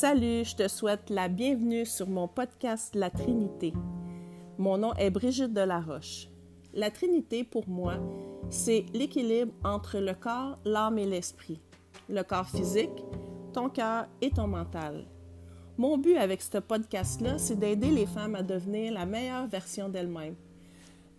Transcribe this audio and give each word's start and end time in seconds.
Salut, 0.00 0.44
je 0.44 0.54
te 0.54 0.68
souhaite 0.68 1.10
la 1.10 1.26
bienvenue 1.26 1.84
sur 1.84 2.08
mon 2.08 2.28
podcast 2.28 2.94
La 2.94 3.10
Trinité. 3.10 3.72
Mon 4.56 4.78
nom 4.78 4.94
est 4.94 5.10
Brigitte 5.10 5.52
Delaroche. 5.52 6.28
La 6.72 6.92
Trinité, 6.92 7.42
pour 7.42 7.68
moi, 7.68 7.94
c'est 8.48 8.86
l'équilibre 8.94 9.52
entre 9.64 9.98
le 9.98 10.14
corps, 10.14 10.56
l'âme 10.64 10.98
et 10.98 11.04
l'esprit. 11.04 11.60
Le 12.08 12.22
corps 12.22 12.48
physique, 12.48 13.02
ton 13.52 13.68
cœur 13.68 14.06
et 14.20 14.30
ton 14.30 14.46
mental. 14.46 15.04
Mon 15.76 15.98
but 15.98 16.16
avec 16.16 16.42
ce 16.42 16.58
podcast-là, 16.58 17.36
c'est 17.38 17.58
d'aider 17.58 17.90
les 17.90 18.06
femmes 18.06 18.36
à 18.36 18.44
devenir 18.44 18.92
la 18.92 19.04
meilleure 19.04 19.48
version 19.48 19.88
d'elles-mêmes, 19.88 20.36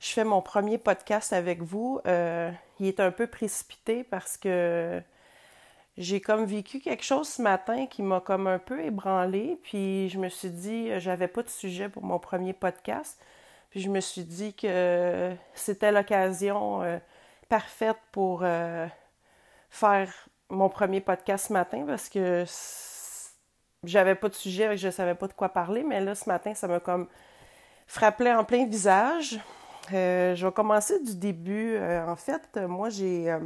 je 0.00 0.08
fais 0.12 0.24
mon 0.24 0.40
premier 0.40 0.78
podcast 0.78 1.32
avec 1.32 1.60
vous. 1.62 2.00
Euh, 2.06 2.50
il 2.80 2.86
est 2.86 3.00
un 3.00 3.10
peu 3.10 3.26
précipité 3.26 4.02
parce 4.02 4.38
que 4.38 5.00
j'ai 5.98 6.22
comme 6.22 6.46
vécu 6.46 6.80
quelque 6.80 7.04
chose 7.04 7.28
ce 7.28 7.42
matin 7.42 7.86
qui 7.86 8.02
m'a 8.02 8.20
comme 8.20 8.46
un 8.46 8.58
peu 8.58 8.82
ébranlé. 8.82 9.60
Puis 9.62 10.08
je 10.08 10.18
me 10.18 10.30
suis 10.30 10.48
dit, 10.50 10.90
euh, 10.90 11.00
j'avais 11.00 11.28
pas 11.28 11.42
de 11.42 11.50
sujet 11.50 11.90
pour 11.90 12.02
mon 12.02 12.18
premier 12.18 12.54
podcast. 12.54 13.20
Puis 13.68 13.80
je 13.80 13.90
me 13.90 14.00
suis 14.00 14.24
dit 14.24 14.54
que 14.54 15.32
c'était 15.54 15.92
l'occasion 15.92 16.82
euh, 16.82 16.98
parfaite 17.50 17.98
pour 18.10 18.42
faire 19.70 20.12
mon 20.50 20.68
premier 20.68 21.00
podcast 21.00 21.46
ce 21.48 21.52
matin 21.52 21.84
parce 21.86 22.08
que 22.08 22.44
j'avais 23.84 24.14
pas 24.14 24.28
de 24.28 24.34
sujet, 24.34 24.76
je 24.76 24.90
savais 24.90 25.14
pas 25.14 25.28
de 25.28 25.32
quoi 25.32 25.48
parler. 25.48 25.82
Mais 25.82 26.00
là, 26.00 26.14
ce 26.14 26.28
matin, 26.28 26.54
ça 26.54 26.68
m'a 26.68 26.80
comme 26.80 27.08
frappé 27.86 28.32
en 28.32 28.44
plein 28.44 28.66
visage. 28.66 29.40
Euh, 29.92 30.34
je 30.34 30.46
vais 30.46 30.52
commencer 30.52 31.02
du 31.02 31.16
début. 31.16 31.74
Euh, 31.74 32.06
en 32.06 32.16
fait, 32.16 32.56
moi, 32.68 32.90
j'ai, 32.90 33.30
euh, 33.30 33.40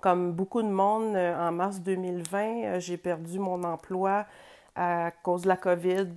comme 0.00 0.32
beaucoup 0.32 0.62
de 0.62 0.68
monde, 0.68 1.16
en 1.16 1.52
mars 1.52 1.80
2020, 1.80 2.78
j'ai 2.78 2.96
perdu 2.96 3.38
mon 3.38 3.62
emploi 3.64 4.26
à 4.74 5.10
cause 5.22 5.42
de 5.42 5.48
la 5.48 5.56
COVID. 5.56 6.08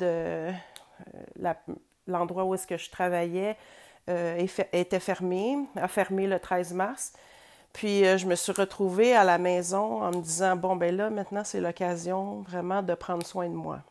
l'endroit 2.08 2.46
où 2.46 2.54
est-ce 2.54 2.68
que 2.68 2.78
je 2.78 2.90
travaillais 2.90 3.58
était 4.08 5.00
fermé, 5.00 5.58
a 5.76 5.88
fermé 5.88 6.28
le 6.28 6.40
13 6.40 6.74
mars. 6.74 7.14
Puis 7.76 8.06
je 8.18 8.26
me 8.26 8.36
suis 8.36 8.54
retrouvée 8.54 9.14
à 9.14 9.26
la 9.26 9.38
maison 9.38 10.02
en 10.02 10.08
me 10.12 10.22
disant, 10.22 10.56
bon, 10.56 10.78
ben 10.78 10.96
là, 10.96 11.10
maintenant, 11.10 11.44
c'est 11.44 11.60
l'occasion 11.60 12.40
vraiment 12.40 12.82
de 12.82 12.94
prendre 12.94 13.26
soin 13.26 13.50
de 13.50 13.54
moi. 13.54 13.82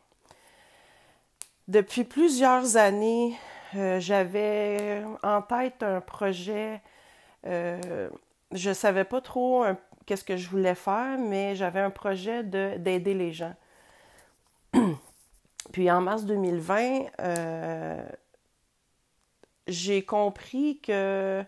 Depuis 1.67 2.03
plusieurs 2.03 2.77
années, 2.77 3.35
euh, 3.75 3.99
j'avais 3.99 5.03
en 5.21 5.43
tête 5.43 5.83
un 5.83 6.01
projet. 6.01 6.81
Euh, 7.45 8.09
je 8.51 8.69
ne 8.69 8.73
savais 8.73 9.03
pas 9.03 9.21
trop 9.21 9.63
qu'est-ce 10.07 10.23
que 10.23 10.35
je 10.35 10.49
voulais 10.49 10.73
faire, 10.73 11.19
mais 11.19 11.55
j'avais 11.55 11.79
un 11.79 11.91
projet 11.91 12.43
d'aider 12.43 13.13
les 13.13 13.33
gens. 13.33 13.53
Puis 15.73 15.91
en 15.91 16.01
mars 16.01 16.23
2020, 16.23 17.05
euh, 17.19 18.03
j'ai 19.67 20.03
compris 20.03 20.79
que 20.79 21.45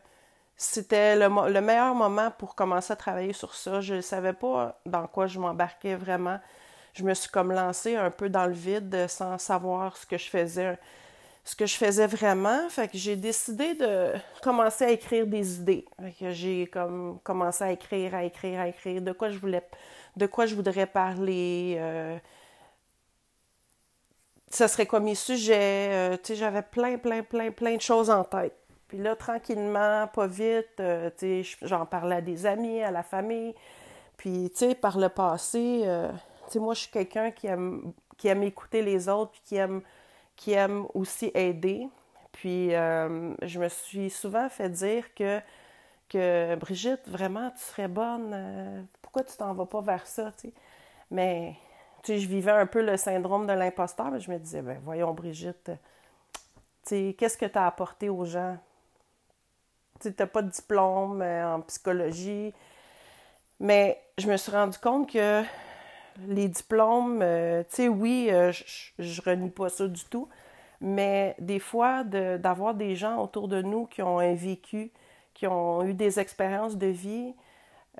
c'était 0.58 1.16
le, 1.16 1.30
le, 1.52 1.62
meilleur 1.62 1.94
moment 1.94 2.32
pour 2.32 2.56
commencer 2.56 2.92
à 2.94 2.96
travailler 2.96 3.34
sur 3.34 3.54
ça. 3.54 3.80
Je 3.80 3.96
ne 3.96 4.02
savais 4.02 4.34
pas 4.34 4.80
dans 4.86 5.08
quoi 5.08 5.28
je 5.28 5.40
m'embarquais 5.40 5.96
vraiment. 5.96 6.40
Je 6.94 7.04
me 7.04 7.14
suis 7.14 7.30
comme 7.30 7.52
lancée 7.52 7.96
un 7.96 8.10
peu 8.10 8.28
dans 8.28 8.48
le 8.48 8.54
vide 8.54 9.08
sans 9.08 9.38
savoir 9.38 9.96
ce 9.98 10.06
que 10.06 10.18
je 10.18 10.30
faisais 10.30 10.78
ce 11.48 11.56
que 11.56 11.66
je 11.66 11.76
faisais 11.76 12.08
vraiment. 12.08 12.68
Fait 12.70 12.90
que 12.90 12.98
j'ai 12.98 13.16
décidé 13.16 13.74
de 13.76 14.12
commencer 14.42 14.84
à 14.84 14.92
écrire 14.92 15.26
des 15.26 15.56
idées. 15.56 15.86
j'ai 16.20 16.68
comme 16.68 17.20
commencé 17.24 17.64
à 17.64 17.72
écrire, 17.72 18.16
à 18.16 18.26
écrire, 18.26 18.60
à 18.60 18.68
écrire 18.68 19.02
de 19.02 19.14
quoi 19.14 19.30
je 19.30 19.38
voulais, 19.40 19.64
de 20.18 20.26
quoi 20.26 20.46
je 20.46 20.56
voudrais 20.56 20.88
parler. 20.88 21.78
Euh, 21.80 22.18
ça 24.50 24.68
serait 24.68 24.86
quoi 24.86 25.00
mes 25.00 25.16
sujets. 25.16 25.90
Euh, 25.92 26.18
tu 26.18 26.34
sais, 26.34 26.36
j'avais 26.36 26.64
plein, 26.64 26.98
plein, 26.98 27.24
plein, 27.24 27.52
plein 27.52 27.76
de 27.78 27.82
choses 27.82 28.10
en 28.10 28.26
tête. 28.26 28.67
Puis 28.88 28.98
là, 28.98 29.16
tranquillement, 29.16 30.08
pas 30.08 30.28
vite, 30.28 30.80
euh, 30.80 31.10
tu 31.18 31.44
sais, 31.44 31.58
j'en 31.64 31.86
parlais 31.86 32.18
à 32.18 32.22
des 32.22 32.46
amis, 32.46 32.82
à 32.82 32.92
la 32.92 33.04
famille. 33.04 33.54
Puis, 34.16 34.50
tu 34.52 34.58
sais, 34.58 34.76
par 34.76 34.98
le 34.98 35.10
passé, 35.10 35.84
tu 36.46 36.54
sais, 36.54 36.60
moi, 36.60 36.74
je 36.74 36.82
suis 36.82 36.92
quelqu'un 36.92 37.32
qui 37.32 37.48
aime, 37.48 37.94
qui 38.18 38.28
aime 38.28 38.44
écouter 38.44 38.82
les 38.82 39.10
autres, 39.10 39.32
puis 39.32 39.42
qui 39.44 39.56
aime 39.58 39.82
qui 40.38 40.54
aime 40.54 40.86
aussi 40.94 41.32
aider. 41.34 41.90
Puis 42.32 42.74
euh, 42.74 43.34
je 43.42 43.60
me 43.60 43.68
suis 43.68 44.10
souvent 44.10 44.48
fait 44.48 44.70
dire 44.70 45.14
que, 45.14 45.42
que 46.08 46.56
Brigitte, 46.56 47.08
vraiment, 47.08 47.50
tu 47.52 47.64
serais 47.64 47.90
bonne. 47.90 48.32
Euh, 48.34 48.82
pourquoi 49.02 49.24
tu 49.24 49.36
t'en 49.36 49.54
vas 49.54 49.66
pas 49.66 49.82
vers 49.82 50.08
ça? 50.08 50.32
Mais 51.12 51.56
tu 52.04 52.14
sais, 52.14 52.20
je 52.20 52.28
vivais 52.30 52.52
un 52.52 52.68
peu 52.68 52.86
le 52.86 52.96
syndrome 52.96 53.48
de 53.48 53.54
l'imposteur, 53.54 54.12
mais 54.12 54.20
je 54.20 54.32
me 54.32 54.38
disais, 54.38 54.62
ben 54.62 54.80
voyons, 54.84 55.14
Brigitte, 55.14 55.72
qu'est-ce 56.86 57.38
que 57.38 57.46
tu 57.48 57.58
as 57.58 57.66
apporté 57.66 58.08
aux 58.08 58.24
gens? 58.24 58.58
Tu 60.02 60.14
n'as 60.18 60.28
pas 60.28 60.42
de 60.42 60.50
diplôme 60.50 61.22
euh, 61.22 61.56
en 61.56 61.62
psychologie. 61.62 62.54
Mais 63.60 64.02
je 64.18 64.28
me 64.30 64.38
suis 64.38 64.52
rendu 64.52 64.78
compte 64.78 65.12
que 65.12 65.44
les 66.26 66.48
diplômes, 66.48 67.22
euh, 67.22 67.64
tu 67.70 67.76
sais, 67.76 67.88
oui, 67.88 68.30
euh, 68.32 68.52
je, 69.00 69.22
renie 69.22 69.50
pas 69.50 69.70
ça 69.70 69.88
du 69.88 70.04
tout, 70.06 70.28
mais 70.82 71.36
des 71.40 71.60
fois, 71.60 72.04
d'avoir 72.04 72.74
des 72.74 72.96
gens 72.96 73.22
autour 73.22 73.48
de 73.48 73.62
nous 73.62 73.86
qui 73.86 74.02
ont 74.02 74.20
un 74.20 74.34
vécu, 74.34 74.92
qui 75.34 75.48
ont 75.48 75.84
eu 75.84 75.94
des 75.94 76.20
expériences 76.20 76.78
de 76.78 76.88
vie, 76.88 77.36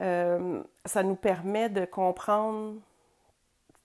euh, 0.02 0.64
ça 0.86 1.04
nous 1.04 1.16
permet 1.16 1.70
de 1.70 1.86
comprendre, 1.86 2.76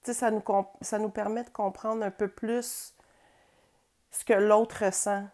tu 0.04 0.12
sais, 0.12 0.14
ça 0.14 0.31
nous, 0.31 0.42
ça 0.81 0.98
nous 0.98 1.10
permet 1.10 1.44
de 1.44 1.50
comprendre 1.50 2.02
un 2.02 2.10
peu 2.10 2.28
plus 2.28 2.94
ce 4.10 4.25
que 4.25 4.34
l'autre 4.34 4.84
ressent. 4.84 5.25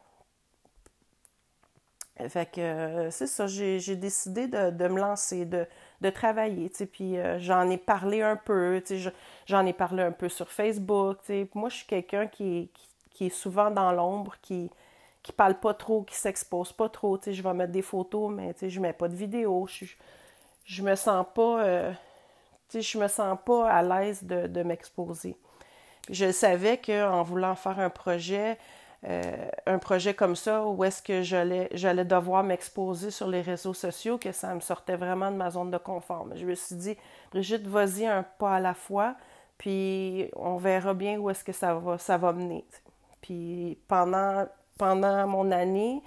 Fait 2.29 2.51
que 2.51 3.09
c'est 3.11 3.27
ça, 3.27 3.47
j'ai 3.47 3.97
décidé 3.97 4.49
de, 4.49 4.71
de, 4.71 4.89
me 4.89 4.99
lancer, 4.99 5.45
de, 5.45 5.67
de 6.01 6.11
travailler, 6.11 6.71
puis 6.91 7.17
euh, 7.17 7.39
j'en 7.39 7.69
ai 7.71 7.79
parlé 7.79 8.23
un 8.23 8.37
peu, 8.37 8.83
j'en 9.47 9.65
ai 9.67 9.73
parlé 9.73 10.03
un 10.03 10.13
peu 10.13 10.29
sur 10.29 10.51
Facebook. 10.51 11.19
Moi, 11.55 11.69
je 11.69 11.77
suis 11.77 11.87
quelqu'un 11.87 12.27
qui, 12.27 12.71
qui, 13.11 13.27
est 13.27 13.31
souvent 13.31 13.71
dans 13.71 13.93
l'ombre, 13.93 14.35
qui 14.43 14.71
qui 15.23 15.33
parle 15.33 15.59
pas 15.61 15.75
trop, 15.75 16.03
qui 16.05 16.15
s'expose 16.15 16.73
pas 16.73 16.89
trop, 16.89 17.19
je 17.23 17.43
vais 17.43 17.53
mettre 17.53 17.73
des 17.73 17.83
photos, 17.83 18.33
mais 18.33 18.55
tu 18.55 18.61
sais, 18.61 18.71
je 18.71 18.81
mets 18.81 18.95
pas 18.95 19.09
de 19.09 19.15
vidéos, 19.15 19.67
je, 19.67 19.85
je 20.65 20.83
me 20.83 20.95
sens 20.95 21.27
pas, 21.35 21.63
euh, 21.63 21.93
je 22.73 22.99
me 22.99 23.09
sens 23.09 23.37
pas 23.45 23.69
à 23.69 23.83
l'aise 23.83 24.25
de, 24.25 24.47
de 24.47 24.63
m'exposer. 24.63 25.37
Je 26.09 26.33
savais 26.33 26.79
qu'en 26.79 27.23
voulant 27.23 27.55
faire 27.55 27.79
un 27.79 27.91
projet, 27.91 28.57
un 29.05 29.79
projet 29.79 30.13
comme 30.13 30.35
ça 30.35 30.67
où 30.67 30.83
est-ce 30.85 31.03
que 31.03 31.23
j'allais, 31.23 31.69
j'allais 31.73 32.05
devoir 32.05 32.43
m'exposer 32.43 33.11
sur 33.11 33.29
les 33.29 33.43
réseaux 33.43 33.75
sociaux, 33.75 34.19
que 34.19 34.33
ça 34.33 34.55
me 34.55 34.61
sortait 34.61 34.97
vraiment 34.97 35.31
de 35.31 35.37
ma 35.37 35.51
zone 35.51 35.71
de 35.71 35.79
confort. 35.79 36.27
Je 36.35 36.45
me 36.45 36.55
suis 36.55 36.75
dit, 36.75 36.97
Brigitte, 37.31 37.67
vas-y 37.67 38.07
un 38.07 38.25
pas 38.25 38.57
à 38.57 38.61
la 38.61 38.75
fois, 38.75 39.15
puis 39.57 40.29
on 40.35 40.57
verra 40.57 40.95
bien 40.95 41.19
où 41.19 41.31
est-ce 41.31 41.45
que 41.45 41.53
ça 41.53 41.75
va, 41.75 41.99
ça 41.99 42.17
va 42.17 42.33
mener. 42.33 42.65
Puis 43.21 43.79
pendant, 43.89 44.47
pendant 44.79 45.27
mon 45.27 45.51
année, 45.51 46.03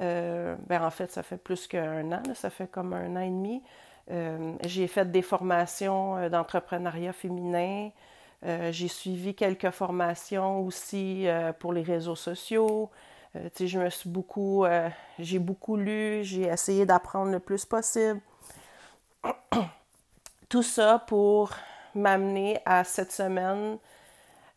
euh, 0.00 0.56
ben 0.66 0.82
en 0.82 0.90
fait, 0.90 1.10
ça 1.10 1.22
fait 1.22 1.36
plus 1.36 1.66
qu'un 1.66 2.12
an, 2.12 2.22
ça 2.34 2.50
fait 2.50 2.70
comme 2.70 2.92
un 2.92 3.16
an 3.16 3.20
et 3.20 3.30
demi. 3.30 3.62
Euh, 4.10 4.54
j'ai 4.64 4.86
fait 4.86 5.10
des 5.10 5.22
formations 5.22 6.16
euh, 6.16 6.28
d'entrepreneuriat 6.28 7.12
féminin. 7.12 7.90
J'ai 8.42 8.88
suivi 8.88 9.34
quelques 9.34 9.70
formations 9.70 10.60
aussi 10.60 11.26
pour 11.58 11.72
les 11.72 11.82
réseaux 11.82 12.16
sociaux. 12.16 12.90
je 13.34 13.78
me 13.78 13.90
suis 13.90 14.08
beaucoup, 14.08 14.64
j'ai 15.18 15.38
beaucoup 15.38 15.76
lu, 15.76 16.20
j'ai 16.22 16.42
essayé 16.42 16.86
d'apprendre 16.86 17.32
le 17.32 17.40
plus 17.40 17.64
possible. 17.64 18.20
Tout 20.48 20.62
ça 20.62 21.04
pour 21.06 21.50
m'amener 21.94 22.60
à 22.64 22.84
cette 22.84 23.12
semaine 23.12 23.78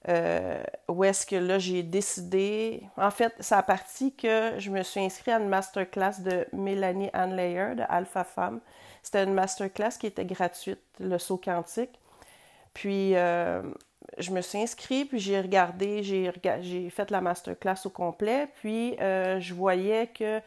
euh, 0.10 0.64
où 0.88 1.04
est-ce 1.04 1.26
que 1.28 1.36
là, 1.36 1.60
j'ai 1.60 1.84
décidé. 1.84 2.84
En 2.98 3.12
fait, 3.12 3.34
ça 3.40 3.60
a 3.60 3.64
parti 3.64 4.16
que 4.16 4.54
je 4.58 4.72
me 4.72 4.82
suis 4.82 5.00
inscrite 5.00 5.30
à 5.30 5.40
une 5.40 5.48
masterclass 5.48 6.22
de 6.22 6.48
Mélanie 6.54 7.10
Ann 7.14 7.36
de 7.36 7.84
Alpha 7.88 8.24
Femme. 8.24 8.62
C'était 9.04 9.24
une 9.24 9.34
masterclass 9.34 9.98
qui 10.00 10.08
était 10.08 10.26
gratuite, 10.26 10.82
le 11.00 11.18
saut 11.20 11.38
quantique. 11.38 12.00
Puis, 12.74 13.16
euh, 13.16 13.62
je 14.18 14.32
me 14.32 14.42
suis 14.42 14.60
inscrite, 14.60 15.10
puis 15.10 15.20
j'ai 15.20 15.40
regardé, 15.40 16.04
j'ai 16.04 16.90
fait 16.90 17.12
la 17.12 17.22
masterclass 17.22 17.86
au 17.86 17.90
complet, 17.90 18.48
puis 18.56 18.96
euh, 19.00 19.40
je 19.40 19.54
voyais 19.54 20.08
que 20.08 20.42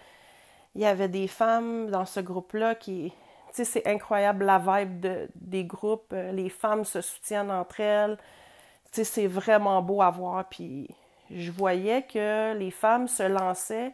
il 0.75 0.83
y 0.83 0.87
avait 0.87 1.09
des 1.09 1.29
femmes 1.29 1.89
dans 1.91 2.05
ce 2.05 2.19
groupe-là 2.19 2.75
qui, 2.75 3.13
tu 3.49 3.55
sais, 3.55 3.65
c'est 3.65 3.87
incroyable 3.87 4.45
la 4.45 4.59
vibe 4.59 5.01
de, 5.01 5.29
des 5.37 5.65
groupes. 5.65 6.13
Les 6.33 6.49
femmes 6.49 6.85
se 6.85 7.01
soutiennent 7.01 7.53
entre 7.53 7.79
elles 7.79 8.19
c'est 9.03 9.27
vraiment 9.27 9.83
beau 9.83 10.03
à 10.03 10.11
voir. 10.11 10.49
Puis 10.49 10.89
je 11.31 11.51
voyais 11.51 12.03
que 12.03 12.55
les 12.55 12.71
femmes 12.71 13.09
se 13.09 13.25
lançaient 13.25 13.93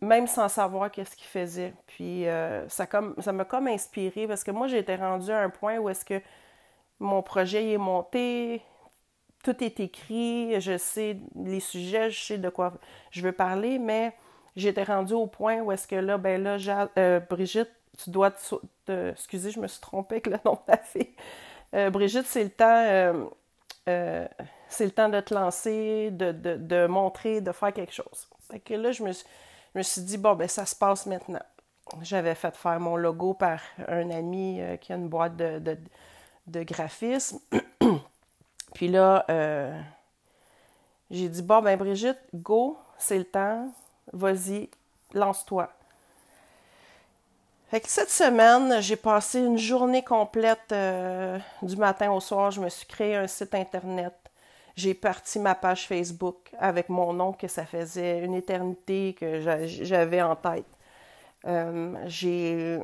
même 0.00 0.26
sans 0.26 0.48
savoir 0.48 0.90
qu'est-ce 0.90 1.16
qu'ils 1.16 1.26
faisaient. 1.26 1.74
Puis 1.86 2.26
euh, 2.26 2.68
ça 2.68 2.86
comme 2.86 3.14
ça 3.18 3.32
m'a 3.32 3.44
comme 3.44 3.66
inspiré 3.66 4.26
parce 4.26 4.44
que 4.44 4.50
moi 4.50 4.68
j'étais 4.68 4.96
rendue 4.96 5.32
à 5.32 5.40
un 5.40 5.50
point 5.50 5.78
où 5.78 5.88
est-ce 5.88 6.04
que 6.04 6.20
mon 6.98 7.22
projet 7.22 7.72
est 7.72 7.78
monté, 7.78 8.62
tout 9.42 9.62
est 9.62 9.78
écrit, 9.80 10.60
je 10.60 10.76
sais 10.76 11.18
les 11.36 11.60
sujets, 11.60 12.10
je 12.10 12.20
sais 12.20 12.38
de 12.38 12.48
quoi 12.48 12.72
je 13.10 13.22
veux 13.22 13.32
parler, 13.32 13.78
mais 13.78 14.12
j'étais 14.56 14.82
rendue 14.82 15.14
au 15.14 15.26
point 15.26 15.60
où 15.60 15.70
est-ce 15.70 15.86
que 15.86 15.96
là, 15.96 16.18
ben 16.18 16.42
là, 16.42 16.88
euh, 16.98 17.20
Brigitte, 17.20 17.70
tu 17.96 18.10
dois 18.10 18.32
te, 18.32 19.10
excusez, 19.10 19.52
je 19.52 19.60
me 19.60 19.68
suis 19.68 19.80
trompée 19.80 20.16
avec 20.16 20.26
le 20.26 20.38
nom 20.44 20.54
de 20.54 20.72
la 20.72 20.78
fille. 20.78 21.14
Euh, 21.74 21.90
Brigitte, 21.90 22.26
c'est 22.26 22.44
le 22.44 22.50
temps 22.50 23.28
euh, 23.88 24.26
c'est 24.68 24.84
le 24.84 24.90
temps 24.90 25.08
de 25.08 25.20
te 25.20 25.32
lancer, 25.32 26.10
de, 26.10 26.86
montrer, 26.88 27.40
de 27.40 27.52
faire 27.52 27.72
quelque 27.72 27.92
chose. 27.92 28.28
Fait 28.50 28.58
que 28.58 28.74
là, 28.74 28.90
je 28.90 29.04
me, 29.04 29.82
suis, 29.82 30.02
dit, 30.02 30.18
bon, 30.18 30.34
ben 30.34 30.48
ça 30.48 30.66
se 30.66 30.74
passe 30.74 31.06
maintenant. 31.06 31.42
J'avais 32.02 32.34
fait 32.34 32.56
faire 32.56 32.80
mon 32.80 32.96
logo 32.96 33.34
par 33.34 33.60
un 33.86 34.10
ami 34.10 34.60
qui 34.80 34.92
a 34.92 34.96
une 34.96 35.08
boîte 35.08 35.36
de, 35.36 35.78
graphisme. 36.46 37.38
Puis 38.74 38.88
là, 38.88 39.24
euh, 39.30 39.80
j'ai 41.10 41.28
dit, 41.28 41.42
bon, 41.42 41.62
ben 41.62 41.78
Brigitte, 41.78 42.18
go, 42.34 42.78
c'est 42.98 43.18
le 43.18 43.24
temps, 43.24 43.72
vas-y, 44.12 44.68
lance-toi. 45.14 45.70
Fait 47.68 47.80
que 47.80 47.88
cette 47.88 48.10
semaine, 48.10 48.80
j'ai 48.80 48.96
passé 48.96 49.40
une 49.40 49.58
journée 49.58 50.04
complète 50.04 50.70
euh, 50.70 51.38
du 51.62 51.76
matin 51.76 52.12
au 52.12 52.20
soir. 52.20 52.52
Je 52.52 52.60
me 52.60 52.68
suis 52.68 52.86
créé 52.86 53.16
un 53.16 53.26
site 53.26 53.54
internet. 53.54 54.14
J'ai 54.76 54.94
parti 54.94 55.38
ma 55.38 55.54
page 55.54 55.86
Facebook 55.86 56.52
avec 56.58 56.88
mon 56.88 57.12
nom 57.12 57.32
que 57.32 57.48
ça 57.48 57.64
faisait 57.64 58.20
une 58.20 58.34
éternité 58.34 59.16
que 59.18 59.40
j'avais 59.66 60.22
en 60.22 60.36
tête. 60.36 60.66
Euh, 61.46 61.94
j'ai 62.06 62.78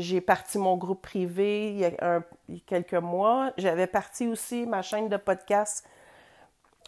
j'ai 0.00 0.20
parti 0.20 0.58
mon 0.58 0.76
groupe 0.76 1.02
privé 1.02 1.70
il 1.72 1.78
y 1.78 1.84
a, 1.84 2.22
quelques 2.66 2.94
mois. 2.94 3.52
J'avais 3.56 3.86
parti 3.86 4.26
aussi 4.26 4.66
ma 4.66 4.82
chaîne 4.82 5.08
de 5.08 5.16
podcast 5.16 5.86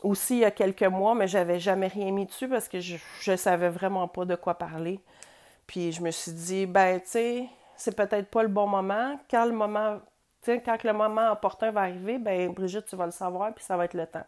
aussi 0.02 0.36
il 0.36 0.40
y 0.40 0.44
a 0.44 0.50
quelques 0.50 0.82
mois, 0.82 1.14
mais 1.14 1.28
j'avais 1.28 1.60
jamais 1.60 1.86
rien 1.86 2.10
mis 2.10 2.26
dessus 2.26 2.48
parce 2.48 2.68
que 2.68 2.80
je 2.80 2.96
ne 3.28 3.36
savais 3.36 3.68
vraiment 3.68 4.08
pas 4.08 4.24
de 4.24 4.34
quoi 4.34 4.54
parler. 4.54 5.00
Puis 5.66 5.92
je 5.92 6.02
me 6.02 6.10
suis 6.10 6.32
dit, 6.32 6.66
ben, 6.66 7.00
tu 7.00 7.08
sais, 7.08 7.48
c'est 7.76 7.94
peut-être 7.94 8.28
pas 8.28 8.42
le 8.42 8.48
bon 8.48 8.66
moment. 8.66 9.18
Quand 9.30 9.44
le 9.44 9.52
moment, 9.52 10.00
quand 10.44 10.84
le 10.84 10.92
moment 10.92 11.32
opportun 11.32 11.70
va 11.70 11.82
arriver, 11.82 12.18
ben, 12.18 12.52
Brigitte, 12.52 12.86
tu 12.86 12.96
vas 12.96 13.06
le 13.06 13.12
savoir, 13.12 13.54
puis 13.54 13.64
ça 13.64 13.76
va 13.76 13.84
être 13.84 13.94
le 13.94 14.06
temps. 14.06 14.24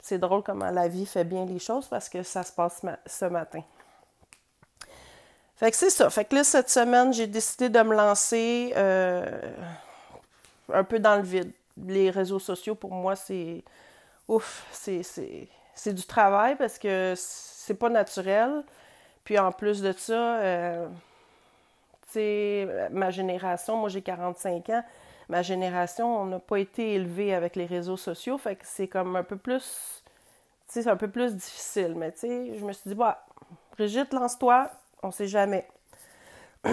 C'est 0.00 0.18
drôle 0.18 0.42
comment 0.42 0.70
la 0.70 0.88
vie 0.88 1.06
fait 1.06 1.24
bien 1.24 1.44
les 1.44 1.58
choses 1.58 1.86
parce 1.88 2.08
que 2.08 2.22
ça 2.22 2.42
se 2.42 2.52
passe 2.52 2.82
ce 3.06 3.24
matin. 3.26 3.62
Fait 5.60 5.70
que 5.70 5.76
c'est 5.76 5.90
ça. 5.90 6.08
Fait 6.08 6.24
que 6.24 6.34
là, 6.34 6.42
cette 6.42 6.70
semaine, 6.70 7.12
j'ai 7.12 7.26
décidé 7.26 7.68
de 7.68 7.82
me 7.82 7.94
lancer 7.94 8.72
euh, 8.78 9.52
un 10.72 10.84
peu 10.84 10.98
dans 10.98 11.16
le 11.16 11.22
vide. 11.22 11.52
Les 11.86 12.08
réseaux 12.08 12.38
sociaux, 12.38 12.74
pour 12.74 12.92
moi, 12.92 13.14
c'est. 13.14 13.62
Ouf, 14.26 14.66
c'est 14.72 15.92
du 15.92 16.06
travail 16.06 16.56
parce 16.56 16.78
que 16.78 17.12
c'est 17.14 17.74
pas 17.74 17.90
naturel. 17.90 18.64
Puis 19.22 19.38
en 19.38 19.52
plus 19.52 19.82
de 19.82 19.92
ça, 19.92 20.38
euh, 20.38 20.88
tu 22.06 22.12
sais, 22.12 22.88
ma 22.90 23.10
génération, 23.10 23.76
moi 23.76 23.90
j'ai 23.90 24.00
45 24.00 24.70
ans, 24.70 24.84
ma 25.28 25.42
génération, 25.42 26.22
on 26.22 26.24
n'a 26.24 26.38
pas 26.38 26.56
été 26.56 26.94
élevé 26.94 27.34
avec 27.34 27.54
les 27.54 27.66
réseaux 27.66 27.98
sociaux, 27.98 28.38
fait 28.38 28.56
que 28.56 28.64
c'est 28.64 28.88
comme 28.88 29.14
un 29.16 29.24
peu 29.24 29.36
plus, 29.36 30.02
tu 30.68 30.72
sais, 30.72 30.82
c'est 30.82 30.90
un 30.90 30.96
peu 30.96 31.08
plus 31.08 31.34
difficile. 31.34 31.94
Mais 31.96 32.12
tu 32.12 32.20
sais, 32.20 32.58
je 32.58 32.64
me 32.64 32.72
suis 32.72 32.88
dit, 32.88 32.94
bah, 32.94 33.26
Brigitte, 33.76 34.12
lance-toi, 34.14 34.70
on 35.02 35.10
sait 35.10 35.28
jamais. 35.28 35.66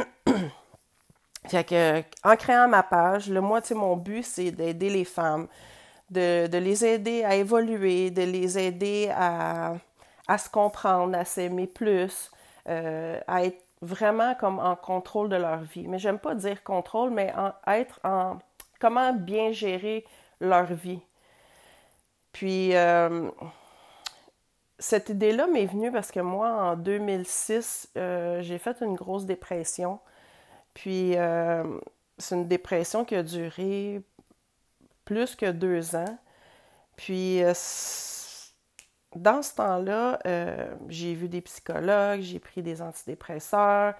fait 1.48 1.64
que, 1.64 2.04
en 2.24 2.36
créant 2.36 2.68
ma 2.68 2.84
page, 2.84 3.30
le 3.30 3.42
moi, 3.42 3.62
mon 3.72 3.96
but, 3.96 4.24
c'est 4.24 4.52
d'aider 4.52 4.90
les 4.90 5.06
femmes, 5.06 5.48
de, 6.10 6.48
les 6.58 6.86
aider 6.86 7.24
à 7.24 7.36
évoluer, 7.36 8.12
de 8.12 8.24
les 8.24 8.58
aider 8.58 9.12
à, 9.16 9.78
se 10.38 10.50
comprendre, 10.50 11.18
à 11.18 11.26
s'aimer 11.26 11.68
plus, 11.68 12.32
euh, 12.68 13.20
à 13.28 13.46
être 13.46 13.64
vraiment 13.82 14.36
comme 14.36 14.60
en 14.60 14.76
contrôle 14.76 15.30
de 15.30 15.36
leur 15.36 15.60
vie. 15.60 15.88
Mais 15.88 16.00
j'aime 16.00 16.20
pas 16.20 16.36
dire 16.36 16.64
contrôle, 16.64 17.12
mais 17.12 17.34
être 17.68 18.00
en 18.04 18.40
comment 18.80 19.14
bien 19.14 19.52
gérer 19.52 20.06
leur 20.40 20.66
vie. 20.66 21.00
Puis 22.32 22.76
euh, 22.76 23.30
cette 24.80 25.10
idée-là 25.10 25.48
m'est 25.48 25.66
venue 25.66 25.92
parce 25.92 26.12
que 26.12 26.20
moi, 26.20 26.52
en 26.52 26.76
2006, 26.76 27.90
euh, 27.98 28.42
j'ai 28.42 28.58
fait 28.58 28.82
une 28.82 28.96
grosse 28.96 29.26
dépression. 29.26 30.00
Puis 30.74 31.16
c'est 32.20 32.36
une 32.36 32.48
dépression 32.48 33.04
qui 33.04 33.16
a 33.16 33.24
duré 33.24 34.02
plus 35.06 35.36
que 35.36 35.50
deux 35.52 35.96
ans. 35.96 36.18
Puis 36.96 37.42
dans 39.18 39.42
ce 39.42 39.56
temps-là, 39.56 40.20
euh, 40.26 40.76
j'ai 40.90 41.14
vu 41.14 41.28
des 41.28 41.42
psychologues, 41.42 42.22
j'ai 42.22 42.40
pris 42.40 42.62
des 42.62 42.82
antidépresseurs, 42.82 43.96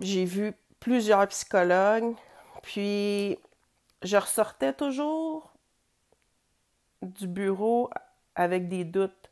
j'ai 0.00 0.24
vu 0.24 0.52
plusieurs 0.78 1.26
psychologues, 1.28 2.14
puis 2.62 3.38
je 4.02 4.16
ressortais 4.16 4.72
toujours 4.72 5.52
du 7.02 7.26
bureau 7.26 7.90
avec 8.40 8.68
des 8.68 8.84
doutes. 8.84 9.30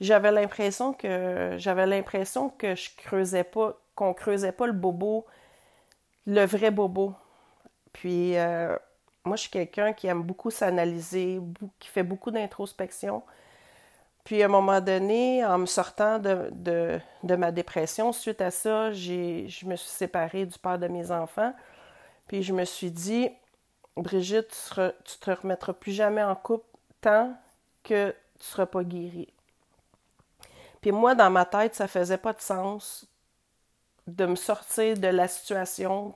J'avais 0.00 0.30
l'impression 0.30 0.92
que 0.92 1.54
j'avais 1.56 1.86
l'impression 1.86 2.50
que 2.50 2.74
je 2.74 2.90
creusais 2.96 3.42
pas, 3.42 3.80
qu'on 3.94 4.12
creusait 4.12 4.52
pas 4.52 4.66
le 4.66 4.74
bobo, 4.74 5.26
le 6.26 6.44
vrai 6.44 6.70
bobo. 6.70 7.14
Puis 7.94 8.36
euh, 8.36 8.76
moi, 9.24 9.36
je 9.36 9.42
suis 9.42 9.50
quelqu'un 9.50 9.94
qui 9.94 10.06
aime 10.06 10.22
beaucoup 10.22 10.50
s'analyser, 10.50 11.40
qui 11.78 11.88
fait 11.88 12.02
beaucoup 12.02 12.30
d'introspection. 12.30 13.22
Puis 14.24 14.42
à 14.42 14.44
un 14.44 14.48
moment 14.48 14.82
donné, 14.82 15.42
en 15.44 15.56
me 15.56 15.66
sortant 15.66 16.18
de, 16.18 16.50
de, 16.52 17.34
ma 17.36 17.50
dépression, 17.50 18.12
suite 18.12 18.42
à 18.42 18.50
ça, 18.50 18.92
je 18.92 19.66
me 19.66 19.74
suis 19.74 19.88
séparée 19.88 20.44
du 20.44 20.58
père 20.58 20.78
de 20.78 20.86
mes 20.86 21.10
enfants. 21.10 21.54
Puis 22.26 22.42
je 22.42 22.52
me 22.52 22.66
suis 22.66 22.90
dit, 22.90 23.30
Brigitte, 23.96 24.70
tu 24.74 24.80
ne 24.80 24.90
te 25.34 25.40
remettras 25.40 25.72
plus 25.72 25.92
jamais 25.92 26.22
en 26.22 26.34
couple 26.34 26.66
tant 27.00 27.34
que 27.88 28.10
tu 28.10 28.40
ne 28.40 28.44
seras 28.44 28.66
pas 28.66 28.84
guérie. 28.84 29.32
Puis 30.80 30.92
moi, 30.92 31.14
dans 31.14 31.30
ma 31.30 31.44
tête, 31.44 31.74
ça 31.74 31.88
faisait 31.88 32.18
pas 32.18 32.32
de 32.32 32.40
sens 32.40 33.06
de 34.06 34.26
me 34.26 34.36
sortir 34.36 34.96
de 34.96 35.08
la 35.08 35.28
situation 35.28 36.14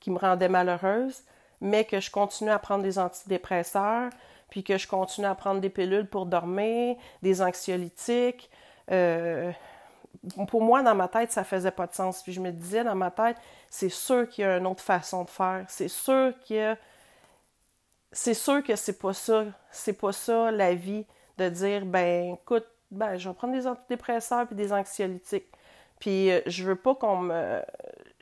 qui 0.00 0.10
me 0.10 0.18
rendait 0.18 0.48
malheureuse 0.48 1.22
mais 1.60 1.84
que 1.84 2.00
je 2.00 2.10
continue 2.10 2.50
à 2.50 2.58
prendre 2.58 2.82
des 2.82 2.98
antidépresseurs, 2.98 4.10
puis 4.50 4.62
que 4.62 4.78
je 4.78 4.86
continue 4.86 5.26
à 5.26 5.34
prendre 5.34 5.60
des 5.60 5.70
pilules 5.70 6.06
pour 6.06 6.26
dormir, 6.26 6.96
des 7.22 7.42
anxiolytiques. 7.42 8.50
Euh, 8.90 9.50
pour 10.48 10.62
moi, 10.62 10.82
dans 10.82 10.94
ma 10.94 11.08
tête, 11.08 11.32
ça 11.32 11.44
faisait 11.44 11.70
pas 11.70 11.86
de 11.86 11.94
sens. 11.94 12.22
Puis 12.22 12.32
je 12.32 12.40
me 12.40 12.50
disais 12.50 12.84
dans 12.84 12.94
ma 12.94 13.10
tête, 13.10 13.36
c'est 13.70 13.88
sûr 13.88 14.28
qu'il 14.28 14.42
y 14.42 14.46
a 14.46 14.58
une 14.58 14.66
autre 14.66 14.82
façon 14.82 15.24
de 15.24 15.30
faire. 15.30 15.64
C'est 15.68 15.88
sûr 15.88 16.32
que 16.48 16.76
c'est 18.16 18.34
sûr 18.34 18.62
que 18.64 18.76
c'est 18.76 18.98
pas 18.98 19.12
ça. 19.12 19.44
C'est 19.70 19.92
pas 19.92 20.12
ça 20.12 20.50
la 20.50 20.74
vie 20.74 21.04
de 21.38 21.48
dire 21.50 21.84
ben 21.84 22.34
écoute, 22.34 22.66
ben 22.90 23.18
je 23.18 23.28
vais 23.28 23.34
prendre 23.34 23.52
des 23.52 23.66
antidépresseurs 23.66 24.46
puis 24.46 24.56
des 24.56 24.72
anxiolytiques. 24.72 25.46
Puis 26.00 26.30
euh, 26.30 26.40
je 26.46 26.64
veux 26.64 26.76
pas 26.76 26.94
qu'on 26.94 27.18
me 27.18 27.60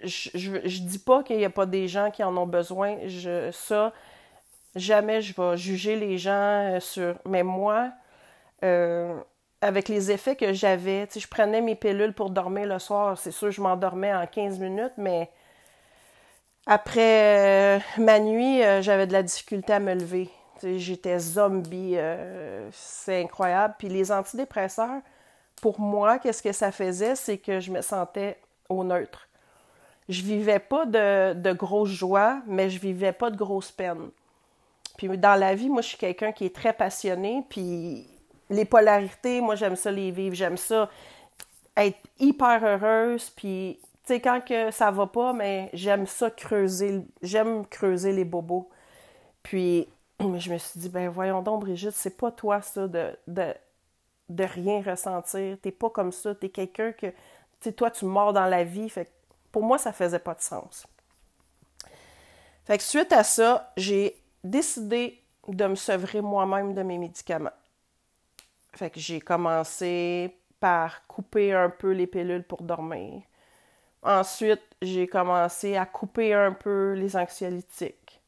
je, 0.02 0.30
je, 0.34 0.80
dis 0.82 0.98
pas 0.98 1.22
qu'il 1.22 1.36
n'y 1.36 1.44
a 1.44 1.50
pas 1.50 1.66
des 1.66 1.86
gens 1.88 2.10
qui 2.10 2.24
en 2.24 2.36
ont 2.36 2.46
besoin. 2.46 2.98
Je, 3.06 3.50
ça, 3.52 3.92
jamais 4.74 5.22
je 5.22 5.34
vais 5.40 5.56
juger 5.56 5.96
les 5.96 6.18
gens 6.18 6.32
euh, 6.74 6.80
sur. 6.80 7.14
Mais 7.24 7.44
moi, 7.44 7.92
euh, 8.64 9.20
avec 9.60 9.88
les 9.88 10.10
effets 10.10 10.34
que 10.36 10.52
j'avais, 10.52 11.08
je 11.16 11.26
prenais 11.28 11.60
mes 11.60 11.76
pilules 11.76 12.14
pour 12.14 12.30
dormir 12.30 12.66
le 12.66 12.80
soir. 12.80 13.16
C'est 13.16 13.30
sûr, 13.30 13.52
je 13.52 13.60
m'endormais 13.60 14.12
en 14.12 14.26
15 14.26 14.58
minutes, 14.58 14.94
mais 14.96 15.30
après 16.66 17.78
euh, 17.78 17.78
ma 17.98 18.20
nuit, 18.20 18.60
j'avais 18.80 19.06
de 19.06 19.12
la 19.12 19.22
difficulté 19.22 19.72
à 19.72 19.80
me 19.80 19.94
lever. 19.94 20.30
J'étais 20.62 21.18
zombie. 21.18 21.96
c'est 22.72 23.22
incroyable. 23.22 23.74
Puis 23.78 23.88
les 23.88 24.10
antidépresseurs, 24.10 25.00
pour 25.60 25.78
moi, 25.78 26.18
qu'est-ce 26.18 26.42
que 26.42 26.52
ça 26.52 26.72
faisait? 26.72 27.16
C'est 27.16 27.38
que 27.38 27.60
je 27.60 27.70
me 27.70 27.82
sentais 27.82 28.38
au 28.68 28.82
neutre 28.82 29.28
je 30.08 30.22
vivais 30.22 30.58
pas 30.58 30.86
de, 30.86 31.34
de 31.34 31.52
grosse 31.52 31.90
joie, 31.90 32.42
mais 32.46 32.70
je 32.70 32.78
vivais 32.78 33.12
pas 33.12 33.30
de 33.30 33.36
grosses 33.36 33.72
peines. 33.72 34.10
Puis 34.96 35.08
dans 35.18 35.38
la 35.38 35.54
vie, 35.54 35.68
moi, 35.68 35.82
je 35.82 35.88
suis 35.88 35.98
quelqu'un 35.98 36.32
qui 36.32 36.44
est 36.44 36.54
très 36.54 36.72
passionné, 36.72 37.42
puis 37.48 38.06
les 38.50 38.64
polarités, 38.64 39.40
moi, 39.40 39.56
j'aime 39.56 39.76
ça 39.76 39.90
les 39.90 40.10
vivre, 40.10 40.34
j'aime 40.34 40.56
ça 40.56 40.88
être 41.76 41.98
hyper 42.20 42.64
heureuse, 42.64 43.30
puis, 43.30 43.80
sais, 44.04 44.20
quand 44.20 44.40
que 44.44 44.70
ça 44.70 44.90
va 44.90 45.06
pas, 45.06 45.32
mais 45.32 45.70
j'aime 45.72 46.06
ça 46.06 46.30
creuser, 46.30 47.02
j'aime 47.22 47.66
creuser 47.66 48.12
les 48.12 48.24
bobos. 48.24 48.68
Puis, 49.42 49.88
je 50.20 50.52
me 50.52 50.58
suis 50.58 50.80
dit, 50.80 50.88
ben 50.88 51.08
voyons 51.08 51.42
donc, 51.42 51.62
Brigitte, 51.62 51.92
c'est 51.92 52.16
pas 52.16 52.30
toi, 52.30 52.60
ça, 52.60 52.88
de, 52.88 53.16
de, 53.26 54.44
rien 54.44 54.82
ressentir. 54.82 55.58
T'es 55.62 55.72
pas 55.72 55.90
comme 55.90 56.12
ça, 56.12 56.34
t'es 56.34 56.48
quelqu'un 56.48 56.92
que, 56.92 57.06
tu 57.06 57.14
sais, 57.60 57.72
toi, 57.72 57.90
tu 57.90 58.04
mords 58.04 58.32
dans 58.32 58.46
la 58.46 58.64
vie, 58.64 58.88
fait 58.88 59.10
pour 59.52 59.62
moi, 59.62 59.78
ça 59.78 59.92
faisait 59.92 60.18
pas 60.18 60.34
de 60.34 60.42
sens. 60.42 60.86
Fait 62.64 62.78
que 62.78 62.82
suite 62.82 63.12
à 63.12 63.22
ça, 63.22 63.72
j'ai 63.76 64.20
décidé 64.42 65.22
de 65.46 65.66
me 65.66 65.74
sevrer 65.74 66.20
moi-même 66.22 66.74
de 66.74 66.82
mes 66.82 66.98
médicaments. 66.98 67.50
Fait 68.72 68.90
que 68.90 68.98
j'ai 68.98 69.20
commencé 69.20 70.36
par 70.58 71.06
couper 71.06 71.52
un 71.52 71.70
peu 71.70 71.92
les 71.92 72.06
pilules 72.06 72.42
pour 72.42 72.62
dormir. 72.62 73.22
Ensuite, 74.04 74.62
j'ai 74.82 75.06
commencé 75.06 75.76
à 75.76 75.86
couper 75.86 76.34
un 76.34 76.52
peu 76.52 76.92
les 76.92 77.16
anxiolytiques. 77.16 78.20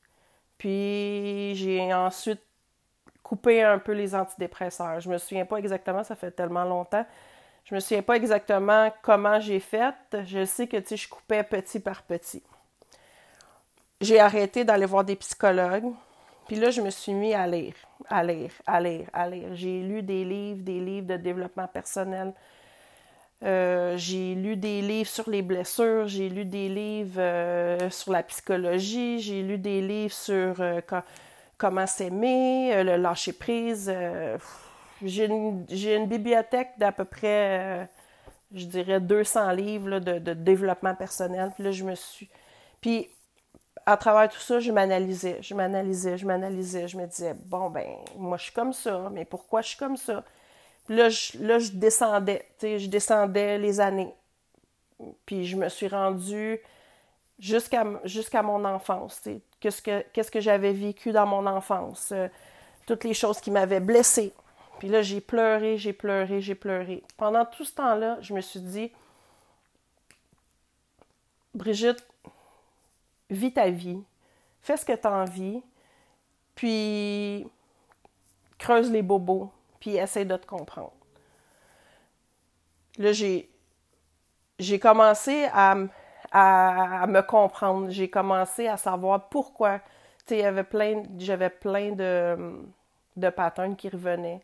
Puis 0.56 1.54
j'ai 1.54 1.92
ensuite 1.92 2.40
coupé 3.22 3.62
un 3.62 3.78
peu 3.78 3.92
les 3.92 4.14
antidépresseurs. 4.14 5.00
Je 5.00 5.10
me 5.10 5.18
souviens 5.18 5.44
pas 5.44 5.58
exactement, 5.58 6.02
ça 6.02 6.16
fait 6.16 6.30
tellement 6.30 6.64
longtemps. 6.64 7.04
Je 7.64 7.74
me 7.74 7.80
souviens 7.80 8.02
pas 8.02 8.16
exactement 8.16 8.92
comment 9.02 9.38
j'ai 9.40 9.60
fait. 9.60 9.94
Je 10.24 10.44
sais 10.44 10.66
que 10.66 10.78
je 10.78 11.08
coupais 11.08 11.42
petit 11.42 11.80
par 11.80 12.02
petit. 12.02 12.42
J'ai 14.00 14.20
arrêté 14.20 14.64
d'aller 14.64 14.86
voir 14.86 15.04
des 15.04 15.16
psychologues. 15.16 15.92
Puis 16.46 16.56
là, 16.56 16.70
je 16.70 16.80
me 16.80 16.90
suis 16.90 17.12
mis 17.12 17.34
à 17.34 17.46
lire, 17.46 17.74
à 18.08 18.22
lire, 18.22 18.52
à 18.66 18.80
lire, 18.80 19.08
à 19.12 19.28
lire. 19.28 19.48
J'ai 19.54 19.82
lu 19.82 20.02
des 20.02 20.24
livres, 20.24 20.62
des 20.62 20.78
livres 20.78 21.08
de 21.08 21.16
développement 21.16 21.66
personnel. 21.66 22.32
Euh, 23.44 23.96
j'ai 23.96 24.34
lu 24.34 24.56
des 24.56 24.80
livres 24.80 25.10
sur 25.10 25.28
les 25.28 25.42
blessures, 25.42 26.08
j'ai 26.08 26.28
lu 26.28 26.44
des 26.44 26.68
livres 26.68 27.20
euh, 27.20 27.90
sur 27.90 28.12
la 28.12 28.22
psychologie, 28.22 29.20
j'ai 29.20 29.42
lu 29.42 29.58
des 29.58 29.82
livres 29.82 30.14
sur 30.14 30.60
euh, 30.60 30.80
comment 31.58 31.86
s'aimer, 31.86 32.82
le 32.82 32.96
lâcher 32.96 33.32
prise 33.32 33.92
j'ai 35.02 35.26
une, 35.26 36.06
bibliothèque 36.06 36.70
d'à 36.78 36.92
peu 36.92 37.04
près, 37.04 37.88
je 38.52 38.66
dirais, 38.66 39.00
200 39.00 39.50
livres 39.52 39.98
de, 39.98 40.32
développement 40.34 40.94
personnel. 40.94 41.52
Puis 41.54 41.64
là, 41.64 41.72
je 41.72 41.84
me 41.84 41.94
suis. 41.94 42.28
Puis, 42.80 43.08
à 43.84 43.96
travers 43.96 44.28
tout 44.28 44.40
ça, 44.40 44.58
je 44.58 44.72
m'analysais, 44.72 45.38
je 45.42 45.54
m'analysais, 45.54 46.18
je 46.18 46.26
m'analysais. 46.26 46.88
Je 46.88 46.96
me 46.96 47.06
disais, 47.06 47.34
bon, 47.34 47.70
ben, 47.70 47.86
moi, 48.16 48.36
je 48.36 48.44
suis 48.44 48.52
comme 48.52 48.72
ça, 48.72 49.10
mais 49.12 49.24
pourquoi 49.24 49.62
je 49.62 49.68
suis 49.68 49.78
comme 49.78 49.96
ça? 49.96 50.24
Là, 50.88 51.08
je, 51.08 51.38
là, 51.38 51.58
je 51.58 51.72
descendais, 51.72 52.46
je 52.62 52.86
descendais 52.86 53.58
les 53.58 53.80
années. 53.80 54.14
Puis 55.26 55.46
je 55.46 55.56
me 55.56 55.68
suis 55.68 55.88
rendue 55.88 56.60
jusqu'à 57.38 58.42
mon 58.42 58.64
enfance. 58.64 59.28
Qu'est-ce 59.60 59.82
que, 59.82 60.40
j'avais 60.40 60.72
vécu 60.72 61.12
dans 61.12 61.26
mon 61.26 61.46
enfance? 61.46 62.12
Euh, 62.12 62.28
toutes 62.86 63.04
les 63.04 63.14
choses 63.14 63.40
qui 63.40 63.50
m'avaient 63.50 63.80
blessée 63.80 64.32
puis 64.78 64.88
là, 64.88 65.02
j'ai 65.02 65.20
pleuré, 65.20 65.78
j'ai 65.78 65.92
pleuré, 65.92 66.40
j'ai 66.40 66.54
pleuré. 66.54 67.02
Pendant 67.16 67.44
tout 67.44 67.64
ce 67.64 67.72
temps-là, 67.74 68.18
je 68.20 68.34
me 68.34 68.40
suis 68.40 68.60
dit, 68.60 68.92
Brigitte, 71.54 72.06
vis 73.30 73.52
ta 73.52 73.70
vie, 73.70 74.02
fais 74.60 74.76
ce 74.76 74.84
que 74.84 74.92
tu 74.92 75.06
envie, 75.06 75.62
puis 76.54 77.46
creuse 78.58 78.90
les 78.90 79.02
bobos, 79.02 79.50
puis 79.86 79.96
essaie 79.98 80.24
de 80.24 80.36
te 80.36 80.46
comprendre. 80.46 80.92
Là, 82.98 83.12
j'ai, 83.12 83.48
j'ai 84.58 84.80
commencé 84.80 85.46
à, 85.52 85.76
à, 86.32 87.06
me 87.06 87.20
comprendre, 87.20 87.90
j'ai 87.90 88.10
commencé 88.10 88.66
à 88.66 88.76
savoir 88.76 89.28
pourquoi. 89.28 89.78
Tu 90.26 90.34
sais, 90.34 90.44
avait 90.44 90.64
plein, 90.64 91.04
j'avais 91.18 91.50
plein 91.50 91.92
de, 91.92 92.36
de 93.16 93.30
patterns 93.30 93.76
qui 93.76 93.88
revenaient 93.88 94.42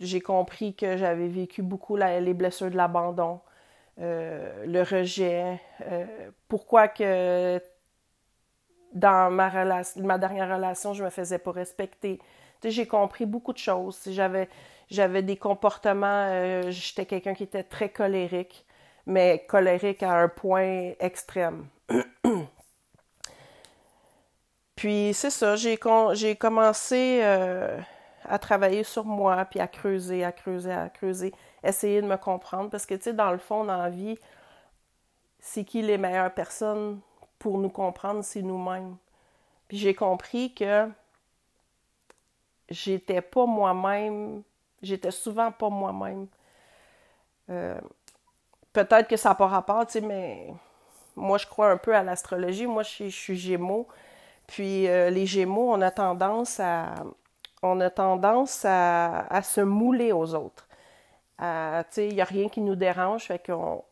j'ai 0.00 0.22
compris 0.22 0.74
que 0.74 0.96
j'avais 0.96 1.28
vécu 1.28 1.60
beaucoup 1.60 1.96
les 1.96 2.32
blessures 2.32 2.70
de 2.70 2.76
l'abandon, 2.78 3.40
euh, 3.98 4.64
le 4.64 4.80
rejet, 4.80 5.60
euh, 5.82 6.06
pourquoi 6.48 6.88
que 6.88 7.62
dans 8.94 9.30
ma, 9.30 9.50
relation, 9.50 10.02
ma 10.02 10.16
dernière 10.16 10.56
relation, 10.56 10.94
je 10.94 11.04
me 11.04 11.10
faisais 11.10 11.38
pas 11.38 11.52
respecter. 11.52 12.18
J'ai 12.64 12.86
compris 12.86 13.26
beaucoup 13.26 13.52
de 13.52 13.58
choses. 13.58 14.00
J'avais, 14.06 14.48
j'avais 14.90 15.22
des 15.22 15.36
comportements, 15.36 16.26
euh, 16.30 16.70
j'étais 16.70 17.06
quelqu'un 17.06 17.34
qui 17.34 17.44
était 17.44 17.62
très 17.62 17.88
colérique, 17.88 18.66
mais 19.06 19.44
colérique 19.48 20.02
à 20.02 20.12
un 20.12 20.28
point 20.28 20.92
extrême. 21.00 21.66
Puis 24.76 25.12
c'est 25.14 25.30
ça, 25.30 25.56
j'ai, 25.56 25.78
j'ai 26.14 26.36
commencé 26.36 27.20
à 28.30 28.38
travailler 28.38 28.84
sur 28.84 29.04
moi, 29.04 29.44
puis 29.44 29.60
à 29.60 29.66
creuser, 29.66 30.24
à 30.24 30.32
creuser, 30.32 30.72
à 30.72 30.88
creuser, 30.88 31.32
essayer 31.64 32.00
de 32.00 32.06
me 32.06 32.16
comprendre. 32.16 32.70
Parce 32.70 32.86
que, 32.86 32.94
tu 32.94 33.02
sais, 33.02 33.12
dans 33.12 33.32
le 33.32 33.38
fond, 33.38 33.64
dans 33.64 33.76
la 33.76 33.90
vie, 33.90 34.18
c'est 35.40 35.64
qui 35.64 35.82
les 35.82 35.98
meilleures 35.98 36.32
personnes 36.32 37.00
pour 37.38 37.58
nous 37.58 37.70
comprendre, 37.70 38.22
c'est 38.22 38.42
nous-mêmes. 38.42 38.96
Puis 39.68 39.78
j'ai 39.78 39.94
compris 39.94 40.54
que 40.54 40.88
j'étais 42.70 43.20
pas 43.20 43.46
moi-même, 43.46 44.42
j'étais 44.82 45.10
souvent 45.10 45.52
pas 45.52 45.68
moi-même. 45.68 46.26
Euh, 47.50 47.80
peut-être 48.72 49.08
que 49.08 49.16
ça 49.16 49.30
n'a 49.30 49.34
pas 49.34 49.46
rapport, 49.46 49.86
tu 49.86 49.92
sais, 49.92 50.00
mais 50.00 50.54
moi, 51.16 51.38
je 51.38 51.46
crois 51.46 51.70
un 51.70 51.76
peu 51.76 51.94
à 51.94 52.02
l'astrologie. 52.02 52.66
Moi, 52.66 52.82
je, 52.82 53.08
suis 53.08 53.36
Gémeaux. 53.36 53.88
Puis 54.46 54.88
euh, 54.88 55.10
les 55.10 55.26
Gémeaux, 55.26 55.72
on 55.72 55.80
a 55.80 55.90
tendance 55.90 56.60
à, 56.60 56.94
on 57.62 57.80
a 57.80 57.90
tendance 57.90 58.64
à, 58.64 59.42
se 59.42 59.60
mouler 59.60 60.12
aux 60.12 60.34
autres. 60.34 60.68
Il 61.96 62.14
n'y 62.14 62.20
a 62.20 62.24
rien 62.24 62.48
qui 62.48 62.60
nous 62.60 62.76
dérange, 62.76 63.24
fait 63.24 63.44
qu'on 63.44 63.84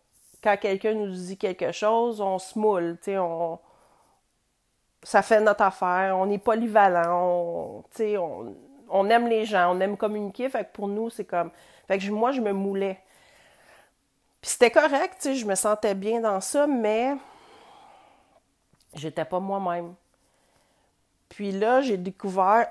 quand 0.43 0.57
quelqu'un 0.57 0.95
nous 0.95 1.11
dit 1.11 1.37
quelque 1.37 1.73
chose, 1.73 2.21
on 2.21 2.39
se 2.39 2.59
moule, 2.59 2.99
on, 3.09 3.59
ça 5.03 5.23
fait 5.23 5.41
notre 5.41 5.63
affaire, 5.63 6.17
on 6.17 6.31
est 6.31 6.39
polyvalent, 6.39 7.25
on, 7.25 7.85
on, 8.01 8.57
aime 9.11 9.29
les 9.29 9.45
gens, 9.45 9.75
on 9.75 9.81
aime 9.81 9.97
communiquer, 9.97 10.49
fait 10.49 10.65
que 10.65 10.73
pour 10.73 10.89
nous, 10.89 11.11
c'est 11.11 11.25
comme... 11.25 11.51
Fait 11.87 11.99
que 11.99 12.11
moi, 12.11 12.33
je 12.33 12.41
me 12.41 12.53
moulais. 12.53 13.01
Puis 14.41 14.53
c'était 14.53 14.71
correct, 14.71 15.29
je 15.35 15.45
me 15.45 15.55
sentais 15.55 15.95
bien 15.95 16.21
dans 16.21 16.41
ça, 16.41 16.67
mais 16.67 17.15
j'étais 18.95 19.25
pas 19.25 19.41
moi-même. 19.41 19.95
Puis 21.29 21.53
là, 21.53 21.81
j'ai 21.81 21.97
découvert 21.97 22.69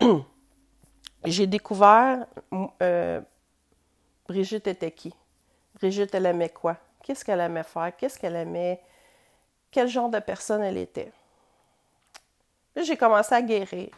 j'ai 1.24 1.46
découvert 1.46 2.26
euh, 2.82 3.20
Brigitte 4.28 4.66
était 4.66 4.90
qui? 4.90 5.14
Brigitte, 5.74 6.14
elle 6.14 6.26
aimait 6.26 6.50
quoi? 6.50 6.76
Qu'est-ce 7.02 7.24
qu'elle 7.24 7.40
aimait 7.40 7.62
faire? 7.62 7.96
Qu'est-ce 7.96 8.18
qu'elle 8.18 8.36
aimait? 8.36 8.80
Quel 9.70 9.88
genre 9.88 10.10
de 10.10 10.18
personne 10.18 10.62
elle 10.62 10.76
était? 10.76 11.12
J'ai 12.76 12.96
commencé 12.96 13.34
à 13.34 13.42
guérir. 13.42 13.90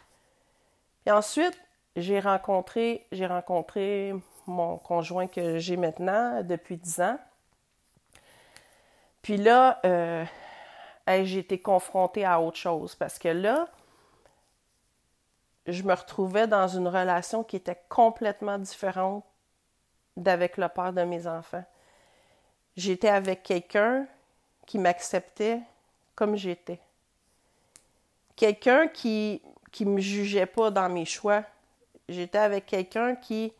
Puis 1.01 1.11
ensuite, 1.11 1.59
j'ai 1.95 2.19
rencontré, 2.19 3.07
j'ai 3.11 3.25
rencontré 3.25 4.13
mon 4.47 4.77
conjoint 4.77 5.27
que 5.27 5.57
j'ai 5.59 5.77
maintenant 5.77 6.41
depuis 6.43 6.77
10 6.77 7.01
ans. 7.01 7.19
Puis 9.21 9.37
là, 9.37 9.79
euh, 9.85 10.25
j'ai 11.07 11.39
été 11.39 11.61
confrontée 11.61 12.25
à 12.25 12.39
autre 12.41 12.57
chose 12.57 12.95
parce 12.95 13.19
que 13.19 13.27
là, 13.27 13.67
je 15.67 15.83
me 15.83 15.93
retrouvais 15.93 16.47
dans 16.47 16.67
une 16.67 16.87
relation 16.87 17.43
qui 17.43 17.55
était 17.55 17.79
complètement 17.89 18.57
différente 18.57 19.23
d'avec 20.17 20.57
le 20.57 20.67
père 20.69 20.93
de 20.93 21.03
mes 21.03 21.27
enfants. 21.27 21.63
J'étais 22.75 23.09
avec 23.09 23.43
quelqu'un 23.43 24.07
qui 24.65 24.79
m'acceptait 24.79 25.61
comme 26.15 26.35
j'étais. 26.35 26.79
Quelqu'un 28.35 28.87
qui 28.87 29.41
qui 29.71 29.85
me 29.85 29.99
jugeait 29.99 30.45
pas 30.45 30.71
dans 30.71 30.89
mes 30.89 31.05
choix. 31.05 31.43
J'étais 32.09 32.37
avec 32.37 32.65
quelqu'un 32.65 33.15
qui 33.15 33.53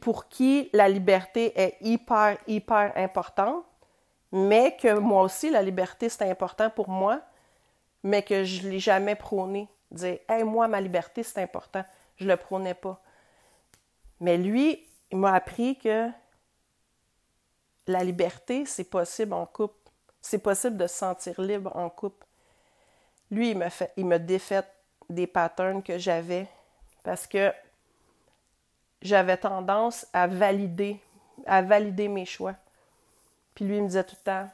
pour 0.00 0.28
qui 0.30 0.70
la 0.72 0.88
liberté 0.88 1.52
est 1.60 1.76
hyper 1.82 2.38
hyper 2.46 2.92
importante, 2.96 3.66
mais 4.32 4.74
que 4.80 4.98
moi 4.98 5.22
aussi 5.22 5.50
la 5.50 5.60
liberté 5.60 6.08
c'est 6.08 6.30
important 6.30 6.70
pour 6.70 6.88
moi, 6.88 7.20
mais 8.02 8.22
que 8.22 8.44
je 8.44 8.66
l'ai 8.66 8.78
jamais 8.78 9.14
prôné. 9.14 9.68
Dire 9.90 10.18
"Hey, 10.28 10.42
moi 10.42 10.68
ma 10.68 10.80
liberté 10.80 11.22
c'est 11.22 11.42
important." 11.42 11.84
Je 12.16 12.26
le 12.26 12.36
prônais 12.36 12.74
pas. 12.74 13.02
Mais 14.20 14.38
lui, 14.38 14.86
il 15.10 15.18
m'a 15.18 15.34
appris 15.34 15.76
que 15.78 16.08
la 17.86 18.02
liberté, 18.04 18.64
c'est 18.66 18.84
possible 18.84 19.34
en 19.34 19.46
couple. 19.46 19.90
C'est 20.20 20.38
possible 20.38 20.76
de 20.76 20.86
se 20.86 20.96
sentir 20.96 21.40
libre 21.40 21.74
en 21.76 21.90
couple. 21.90 22.26
Lui, 23.34 23.50
il 23.50 23.58
me, 23.58 23.68
fait, 23.68 23.92
défait 24.24 24.62
des 25.10 25.26
patterns 25.26 25.82
que 25.82 25.98
j'avais 25.98 26.46
parce 27.02 27.26
que 27.26 27.52
j'avais 29.02 29.36
tendance 29.36 30.06
à 30.12 30.28
valider, 30.28 31.00
à 31.44 31.60
valider 31.60 32.06
mes 32.06 32.26
choix. 32.26 32.54
Puis 33.54 33.64
lui, 33.64 33.76
il 33.76 33.82
me 33.82 33.88
disait 33.88 34.04
tout 34.04 34.16
le 34.20 34.24
temps 34.24 34.48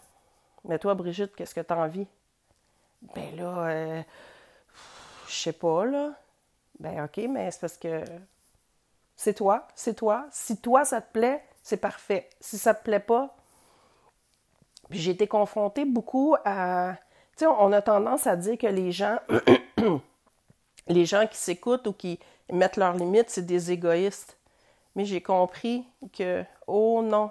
Mais 0.64 0.78
toi, 0.78 0.94
Brigitte, 0.94 1.36
qu'est-ce 1.36 1.54
que 1.54 1.60
tu 1.60 1.72
as 1.72 1.76
envie 1.76 2.06
Ben 3.14 3.36
là, 3.36 3.66
euh, 3.68 4.02
je 5.28 5.34
sais 5.34 5.52
pas, 5.52 5.84
là. 5.84 6.12
Ben 6.78 7.04
OK, 7.04 7.18
mais 7.28 7.50
c'est 7.50 7.60
parce 7.60 7.76
que 7.76 8.02
c'est 9.14 9.34
toi, 9.34 9.68
c'est 9.74 9.94
toi. 9.94 10.26
Si 10.32 10.56
toi, 10.56 10.86
ça 10.86 11.02
te 11.02 11.12
plaît, 11.12 11.44
c'est 11.62 11.76
parfait. 11.76 12.30
Si 12.40 12.56
ça 12.56 12.72
te 12.72 12.82
plaît 12.82 13.00
pas, 13.00 13.36
puis 14.88 14.98
j'ai 14.98 15.10
été 15.10 15.28
confrontée 15.28 15.84
beaucoup 15.84 16.34
à. 16.46 16.94
On 17.46 17.72
a 17.72 17.82
tendance 17.82 18.26
à 18.26 18.36
dire 18.36 18.58
que 18.58 18.66
les 18.66 18.92
gens, 18.92 19.18
les 20.88 21.04
gens 21.06 21.26
qui 21.26 21.36
s'écoutent 21.36 21.86
ou 21.86 21.92
qui 21.92 22.18
mettent 22.50 22.76
leurs 22.76 22.94
limites, 22.94 23.30
c'est 23.30 23.46
des 23.46 23.70
égoïstes. 23.70 24.36
Mais 24.94 25.04
j'ai 25.04 25.22
compris 25.22 25.86
que, 26.12 26.44
oh 26.66 27.02
non, 27.02 27.30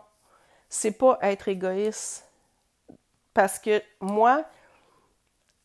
c'est 0.69 0.91
pas 0.91 1.17
être 1.21 1.47
égoïste. 1.47 2.25
Parce 3.33 3.59
que 3.59 3.81
moi, 3.99 4.43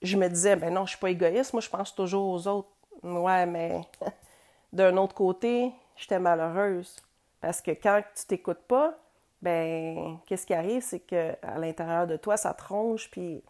je 0.03 0.17
me 0.17 0.29
disais, 0.29 0.57
ben 0.57 0.73
non, 0.73 0.85
je 0.85 0.91
suis 0.91 0.99
pas 0.99 1.11
égoïste, 1.11 1.53
moi 1.53 1.61
je 1.61 1.71
pense 1.71 1.95
toujours 1.95 2.29
aux 2.31 2.47
autres. 2.49 2.69
Ouais, 3.03 3.47
mais 3.47 3.83
d'un 4.73 4.97
autre 4.97 5.15
côté, 5.15 5.73
j'étais 5.97 6.19
malheureuse. 6.19 6.97
Parce 7.41 7.61
que 7.61 7.73
quand 7.73 8.03
tu 8.15 8.27
t'écoutes 8.27 8.63
pas, 8.67 8.95
ben 9.43 10.19
qu'est-ce 10.27 10.47
qui 10.47 10.55
arrive, 10.55 10.83
c'est 10.83 11.01
que 11.01 11.35
à 11.43 11.59
l'intérieur 11.59 12.07
de 12.07 12.17
toi, 12.17 12.37
ça 12.37 12.55
tronche, 12.55 13.11
puis 13.11 13.43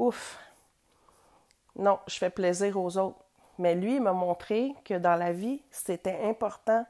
ouf. 0.00 0.38
Non, 1.76 1.98
je 2.08 2.16
fais 2.16 2.30
plaisir 2.30 2.76
aux 2.76 2.96
autres. 2.98 3.18
Mais 3.58 3.74
lui, 3.74 3.96
il 3.96 4.02
m'a 4.02 4.12
montré 4.12 4.74
que 4.84 4.94
dans 4.94 5.16
la 5.16 5.32
vie, 5.32 5.62
c'était 5.70 6.20
important 6.24 6.86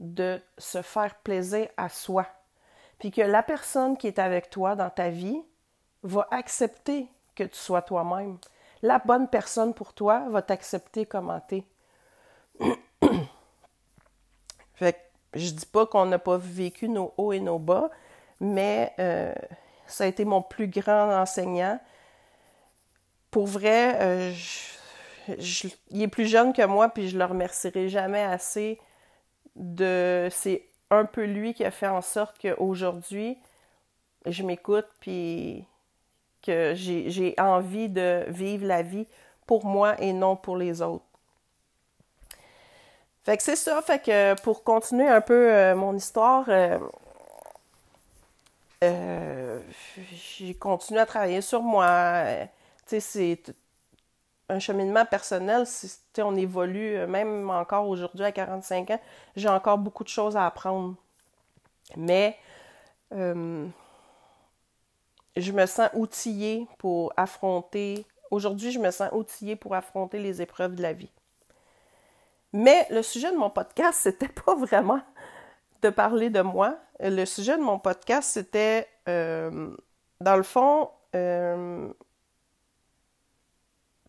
de 0.00 0.40
se 0.58 0.82
faire 0.82 1.14
plaisir 1.16 1.68
à 1.76 1.88
soi. 1.88 2.26
Puis 2.98 3.10
que 3.10 3.22
la 3.22 3.42
personne 3.42 3.96
qui 3.96 4.06
est 4.06 4.18
avec 4.18 4.48
toi 4.50 4.76
dans 4.76 4.90
ta 4.90 5.10
vie 5.10 5.42
va 6.02 6.28
accepter 6.30 7.08
que 7.34 7.44
tu 7.44 7.56
sois 7.56 7.82
toi-même. 7.82 8.38
La 8.82 8.98
bonne 8.98 9.28
personne 9.28 9.74
pour 9.74 9.92
toi 9.94 10.28
va 10.28 10.42
t'accepter 10.42 11.06
comme 11.06 11.40
t'es. 11.48 11.64
fait 14.74 14.92
que 14.92 15.38
je 15.38 15.50
dis 15.50 15.66
pas 15.66 15.86
qu'on 15.86 16.06
n'a 16.06 16.18
pas 16.18 16.36
vécu 16.36 16.88
nos 16.88 17.14
hauts 17.16 17.32
et 17.32 17.40
nos 17.40 17.58
bas, 17.58 17.90
mais 18.40 18.92
euh, 18.98 19.34
ça 19.86 20.04
a 20.04 20.06
été 20.08 20.24
mon 20.24 20.42
plus 20.42 20.68
grand 20.68 21.12
enseignant. 21.12 21.80
Pour 23.32 23.46
vrai, 23.46 23.96
euh, 24.00 24.32
il 25.90 26.02
est 26.02 26.08
plus 26.08 26.26
jeune 26.26 26.52
que 26.52 26.64
moi, 26.66 26.90
puis 26.90 27.08
je 27.08 27.18
le 27.18 27.24
remercierai 27.24 27.88
jamais 27.88 28.22
assez. 28.22 28.78
C'est 29.56 30.66
un 30.90 31.06
peu 31.06 31.24
lui 31.24 31.54
qui 31.54 31.64
a 31.64 31.70
fait 31.70 31.88
en 31.88 32.02
sorte 32.02 32.36
qu'aujourd'hui, 32.40 33.38
je 34.26 34.42
m'écoute, 34.42 34.86
puis 35.00 35.64
que 36.42 36.74
j'ai 36.76 37.34
envie 37.38 37.88
de 37.88 38.26
vivre 38.28 38.66
la 38.66 38.82
vie 38.82 39.06
pour 39.46 39.64
moi 39.64 39.98
et 39.98 40.12
non 40.12 40.36
pour 40.36 40.58
les 40.58 40.82
autres. 40.82 41.06
Fait 43.24 43.38
que 43.38 43.42
c'est 43.42 43.56
ça, 43.56 43.80
fait 43.80 44.02
que 44.02 44.38
pour 44.42 44.62
continuer 44.62 45.08
un 45.08 45.22
peu 45.22 45.50
euh, 45.50 45.74
mon 45.74 45.96
histoire, 45.96 46.44
euh, 46.48 46.78
j'ai 50.36 50.54
continué 50.54 51.00
à 51.00 51.06
travailler 51.06 51.40
sur 51.40 51.62
moi. 51.62 52.24
C'est 52.86 53.54
un 54.48 54.58
cheminement 54.58 55.06
personnel, 55.06 55.64
on 56.18 56.36
évolue, 56.36 57.06
même 57.06 57.48
encore 57.50 57.88
aujourd'hui 57.88 58.24
à 58.24 58.32
45 58.32 58.90
ans, 58.90 59.00
j'ai 59.34 59.48
encore 59.48 59.78
beaucoup 59.78 60.04
de 60.04 60.08
choses 60.08 60.36
à 60.36 60.46
apprendre. 60.46 60.94
Mais 61.96 62.38
je 65.36 65.52
me 65.52 65.66
sens 65.66 65.88
outillée 65.94 66.66
pour 66.78 67.12
affronter, 67.16 68.04
aujourd'hui 68.30 68.70
je 68.72 68.78
me 68.78 68.90
sens 68.90 69.10
outillée 69.12 69.56
pour 69.56 69.74
affronter 69.74 70.18
les 70.18 70.42
épreuves 70.42 70.74
de 70.74 70.82
la 70.82 70.92
vie. 70.92 71.10
Mais 72.52 72.86
le 72.90 73.02
sujet 73.02 73.32
de 73.32 73.36
mon 73.36 73.50
podcast, 73.50 73.98
c'était 74.02 74.28
pas 74.28 74.54
vraiment 74.54 75.00
de 75.82 75.90
parler 75.90 76.30
de 76.30 76.42
moi. 76.42 76.76
Le 77.00 77.24
sujet 77.24 77.56
de 77.56 77.62
mon 77.62 77.78
podcast, 77.78 78.30
c'était, 78.30 78.88
euh, 79.08 79.74
dans 80.20 80.36
le 80.36 80.42
fond, 80.42 80.90
euh, 81.16 81.92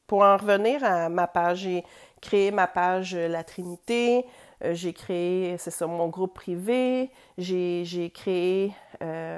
pour 0.07 0.21
en 0.21 0.37
revenir 0.37 0.83
à 0.83 1.09
ma 1.09 1.27
page, 1.27 1.59
j'ai 1.59 1.83
créé 2.21 2.51
ma 2.51 2.67
page 2.67 3.15
La 3.15 3.43
Trinité, 3.43 4.25
euh, 4.63 4.73
j'ai 4.73 4.93
créé, 4.93 5.57
c'est 5.57 5.71
ça, 5.71 5.87
mon 5.87 6.07
groupe 6.07 6.33
privé, 6.33 7.11
j'ai 7.37 8.11
créé 8.13 8.73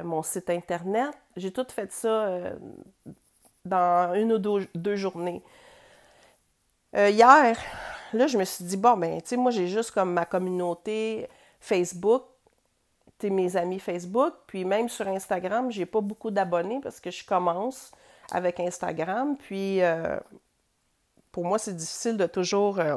mon 0.03 0.21
site 0.21 0.49
Internet, 0.49 1.11
j'ai 1.35 1.51
tout 1.51 1.65
fait 1.69 1.91
ça 1.91 2.39
dans 3.65 4.13
une 4.13 4.33
ou 4.33 4.37
deux, 4.37 4.67
deux 4.75 4.95
journées. 4.95 5.41
hier, 6.93 7.57
là, 8.13 8.27
je 8.27 8.37
me 8.37 8.43
suis 8.43 8.63
dit, 8.63 8.77
bon, 8.77 8.95
ben, 8.97 9.21
tu 9.21 9.29
sais, 9.29 9.37
moi, 9.37 9.51
j'ai 9.51 9.67
juste 9.67 9.91
comme 9.91 10.13
ma 10.13 10.25
communauté 10.25 11.27
Facebook, 11.59 12.23
tu 13.17 13.29
mes 13.29 13.55
amis 13.55 13.79
Facebook, 13.79 14.33
puis 14.47 14.65
même 14.65 14.89
sur 14.89 15.07
Instagram, 15.07 15.71
j'ai 15.71 15.85
pas 15.85 16.01
beaucoup 16.01 16.31
d'abonnés 16.31 16.79
parce 16.81 16.99
que 16.99 17.11
je 17.11 17.25
commence 17.25 17.91
avec 18.31 18.59
Instagram, 18.59 19.37
puis 19.37 19.81
euh, 19.81 20.17
pour 21.35 21.43
moi, 21.43 21.59
c'est 21.59 21.75
difficile 21.75 22.15
de 22.15 22.27
toujours 22.27 22.79
euh, 22.79 22.95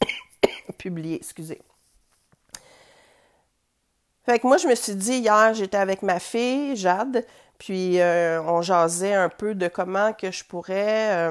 publier, 0.78 1.16
excusez. 1.16 1.60
Fait 4.24 4.38
que 4.38 4.46
moi, 4.46 4.58
je 4.58 4.68
me 4.68 4.76
suis 4.76 4.94
dit, 4.94 5.14
hier, 5.14 5.54
j'étais 5.54 5.76
avec 5.76 6.02
ma 6.02 6.20
fille, 6.20 6.76
Jade, 6.76 7.26
puis 7.58 8.00
euh, 8.00 8.40
on 8.42 8.62
jasait 8.62 9.14
un 9.14 9.28
peu 9.28 9.56
de 9.56 9.66
comment 9.66 10.12
que 10.12 10.30
je 10.30 10.44
pourrais 10.44 11.30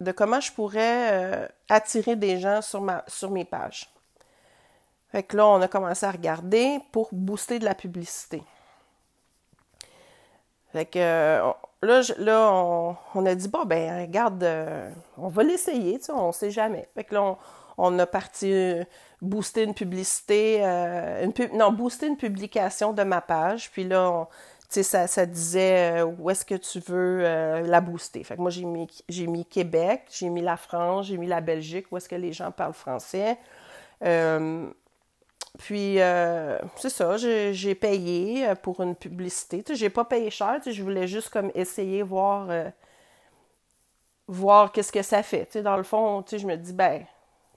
de 0.00 0.12
comment 0.12 0.40
je 0.40 0.52
pourrais 0.52 1.12
euh, 1.12 1.48
attirer 1.70 2.14
des 2.14 2.38
gens 2.38 2.60
sur, 2.60 2.82
ma, 2.82 3.02
sur 3.08 3.30
mes 3.30 3.46
pages. 3.46 3.90
Fait 5.12 5.22
que 5.22 5.38
là, 5.38 5.46
on 5.46 5.62
a 5.62 5.68
commencé 5.68 6.04
à 6.04 6.10
regarder 6.10 6.78
pour 6.92 7.08
booster 7.10 7.58
de 7.58 7.64
la 7.64 7.74
publicité. 7.74 8.42
Fait 10.72 10.84
que 10.84 11.40
euh, 11.84 11.86
là, 11.86 12.02
là 12.18 12.96
on, 13.14 13.26
a 13.26 13.34
dit, 13.34 13.48
bon, 13.48 13.64
ben, 13.64 14.02
regarde, 14.02 14.42
euh, 14.42 14.90
on 15.18 15.28
va 15.28 15.42
l'essayer, 15.42 15.98
tu 15.98 16.06
sais, 16.06 16.12
on 16.12 16.32
sait 16.32 16.50
jamais. 16.50 16.88
Fait 16.94 17.04
que 17.04 17.14
là, 17.14 17.36
on, 17.78 17.98
a 17.98 18.06
parti 18.06 18.74
booster 19.20 19.62
une 19.64 19.74
publicité, 19.74 20.62
une 20.62 21.32
non, 21.54 21.72
booster 21.72 22.06
une 22.06 22.16
publication 22.16 22.92
de 22.92 23.02
ma 23.02 23.20
page. 23.20 23.70
Puis 23.70 23.84
là, 23.84 24.10
on, 24.10 24.26
ça, 24.82 25.06
ça 25.06 25.26
disait 25.26 26.00
euh, 26.00 26.06
où 26.06 26.30
est-ce 26.30 26.46
que 26.46 26.54
tu 26.54 26.80
veux 26.80 27.20
euh, 27.24 27.60
la 27.60 27.82
booster. 27.82 28.24
Fait 28.24 28.36
que 28.36 28.40
moi, 28.40 28.50
j'ai 28.50 28.64
mis, 28.64 28.88
j'ai 29.08 29.26
mis 29.26 29.44
Québec, 29.44 30.04
j'ai 30.10 30.30
mis 30.30 30.40
la 30.40 30.56
France, 30.56 31.06
j'ai 31.06 31.18
mis 31.18 31.26
la 31.26 31.42
Belgique, 31.42 31.86
où 31.90 31.98
est-ce 31.98 32.08
que 32.08 32.14
les 32.14 32.32
gens 32.32 32.50
parlent 32.50 32.72
français. 32.72 33.36
Euh, 35.60 36.58
puis, 36.58 36.72
c'est 36.76 36.90
ça, 36.90 37.16
j'ai, 37.16 37.74
payé 37.74 38.54
pour 38.62 38.80
une 38.80 38.94
publicité. 38.96 39.62
Tu 39.62 39.72
sais, 39.72 39.78
j'ai 39.78 39.90
pas 39.90 40.04
payé 40.04 40.30
cher, 40.30 40.56
tu 40.56 40.64
sais, 40.64 40.72
je 40.72 40.82
voulais 40.82 41.06
juste 41.06 41.28
comme 41.30 41.50
essayer, 41.54 42.02
voir, 42.02 42.48
voir 44.26 44.72
qu'est-ce 44.72 44.92
que 44.92 45.02
ça 45.02 45.22
fait. 45.22 45.46
Tu 45.46 45.52
sais, 45.52 45.62
dans 45.62 45.76
le 45.76 45.82
fond, 45.82 46.24
je 46.30 46.46
me 46.46 46.56
dis, 46.56 46.72
ben, 46.72 47.04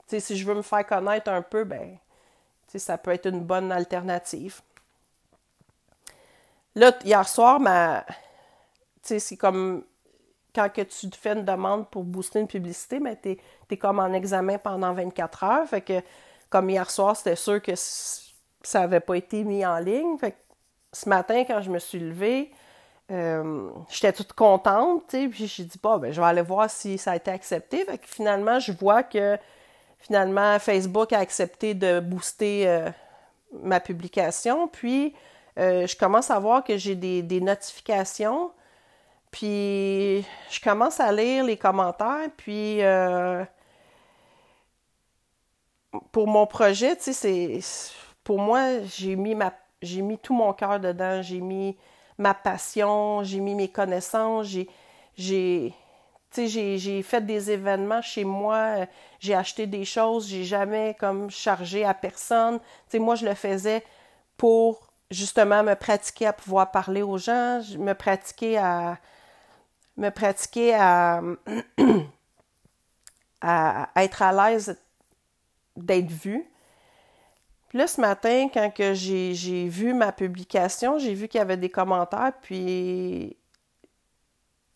si 0.06 0.36
je 0.36 0.46
veux 0.46 0.54
me 0.54 0.62
faire 0.62 0.86
connaître 0.86 1.30
un 1.30 1.42
peu, 1.42 1.64
ben, 1.64 1.98
ça 2.74 2.98
peut 2.98 3.12
être 3.12 3.26
une 3.26 3.40
bonne 3.40 3.72
alternative. 3.72 4.60
Là, 6.74 6.92
hier 7.04 7.26
soir, 7.26 7.58
ma... 7.58 8.04
c'est 9.02 9.36
comme 9.36 9.84
quand 10.54 10.72
que 10.72 10.82
tu 10.82 11.10
te 11.10 11.16
fais 11.16 11.32
une 11.32 11.44
demande 11.44 11.88
pour 11.90 12.04
booster 12.04 12.40
une 12.40 12.46
publicité, 12.46 12.98
mais 13.00 13.18
tu 13.20 13.38
es, 13.70 13.76
comme 13.76 13.98
en 13.98 14.12
examen 14.12 14.58
pendant 14.58 14.92
24 14.92 15.44
heures. 15.44 15.68
Fait 15.68 15.80
que, 15.80 16.00
comme 16.56 16.70
hier 16.70 16.90
soir, 16.90 17.14
c'était 17.14 17.36
sûr 17.36 17.60
que 17.60 17.72
ça 17.74 18.80
n'avait 18.80 19.00
pas 19.00 19.14
été 19.14 19.44
mis 19.44 19.66
en 19.66 19.78
ligne. 19.78 20.16
Ce 20.90 21.06
matin, 21.06 21.44
quand 21.46 21.60
je 21.60 21.70
me 21.70 21.78
suis 21.78 21.98
levée, 21.98 22.50
euh, 23.12 23.68
j'étais 23.90 24.14
toute 24.14 24.32
contente, 24.32 25.04
puis 25.08 25.46
j'ai 25.46 25.64
dit, 25.64 25.78
bah, 25.82 25.98
ben, 25.98 26.10
je 26.10 26.18
vais 26.18 26.26
aller 26.26 26.40
voir 26.40 26.70
si 26.70 26.96
ça 26.96 27.10
a 27.10 27.16
été 27.16 27.30
accepté. 27.30 27.84
Finalement, 28.04 28.58
je 28.58 28.72
vois 28.72 29.02
que 29.02 29.36
finalement, 29.98 30.58
Facebook 30.58 31.12
a 31.12 31.18
accepté 31.18 31.74
de 31.74 32.00
booster 32.00 32.66
euh, 32.66 32.88
ma 33.62 33.78
publication. 33.78 34.66
Puis, 34.66 35.14
euh, 35.58 35.86
je 35.86 35.94
commence 35.94 36.30
à 36.30 36.38
voir 36.38 36.64
que 36.64 36.78
j'ai 36.78 36.94
des, 36.94 37.20
des, 37.20 37.42
notifications. 37.42 38.50
Puis, 39.30 40.24
je 40.48 40.60
commence 40.64 41.00
à 41.00 41.12
lire 41.12 41.44
les 41.44 41.58
commentaires. 41.58 42.30
Puis, 42.38 42.80
pour 46.16 46.28
mon 46.28 46.46
projet, 46.46 46.96
tu 46.96 47.12
sais, 47.12 47.60
c'est. 47.60 47.60
Pour 48.24 48.38
moi, 48.38 48.80
j'ai 48.86 49.16
mis 49.16 49.34
ma 49.34 49.52
mis 49.82 50.16
tout 50.16 50.32
mon 50.32 50.54
cœur 50.54 50.80
dedans, 50.80 51.20
j'ai 51.20 51.42
mis 51.42 51.76
ma 52.16 52.32
passion, 52.32 53.22
j'ai 53.22 53.38
mis 53.38 53.54
mes 53.54 53.68
connaissances, 53.68 54.46
j'ai, 54.46 55.74
j'ai, 56.38 57.02
fait 57.02 57.20
des 57.20 57.50
événements 57.50 58.00
chez 58.00 58.24
moi, 58.24 58.86
j'ai 59.20 59.34
acheté 59.34 59.66
des 59.66 59.84
choses, 59.84 60.26
j'ai 60.26 60.44
jamais 60.44 60.96
comme 60.98 61.28
chargé 61.28 61.84
à 61.84 61.92
personne. 61.92 62.60
sais, 62.88 62.98
moi, 62.98 63.14
je 63.14 63.26
le 63.26 63.34
faisais 63.34 63.84
pour 64.38 64.88
justement 65.10 65.62
me 65.62 65.74
pratiquer 65.74 66.28
à 66.28 66.32
pouvoir 66.32 66.70
parler 66.70 67.02
aux 67.02 67.18
gens, 67.18 67.60
me 67.78 67.92
pratiquer 67.92 68.56
à 68.56 68.96
me 69.98 70.08
pratiquer 70.08 70.74
à, 70.76 71.20
à 73.42 73.90
être 73.96 74.22
à 74.22 74.32
l'aise 74.32 74.78
d'être 75.76 76.10
vue. 76.10 76.48
Là, 77.72 77.86
ce 77.86 78.00
matin, 78.00 78.48
quand 78.52 78.70
j'ai 78.94 79.68
vu 79.68 79.92
ma 79.92 80.12
publication, 80.12 80.98
j'ai 80.98 81.14
vu 81.14 81.28
qu'il 81.28 81.38
y 81.38 81.42
avait 81.42 81.56
des 81.56 81.68
commentaires, 81.68 82.32
puis 82.40 83.36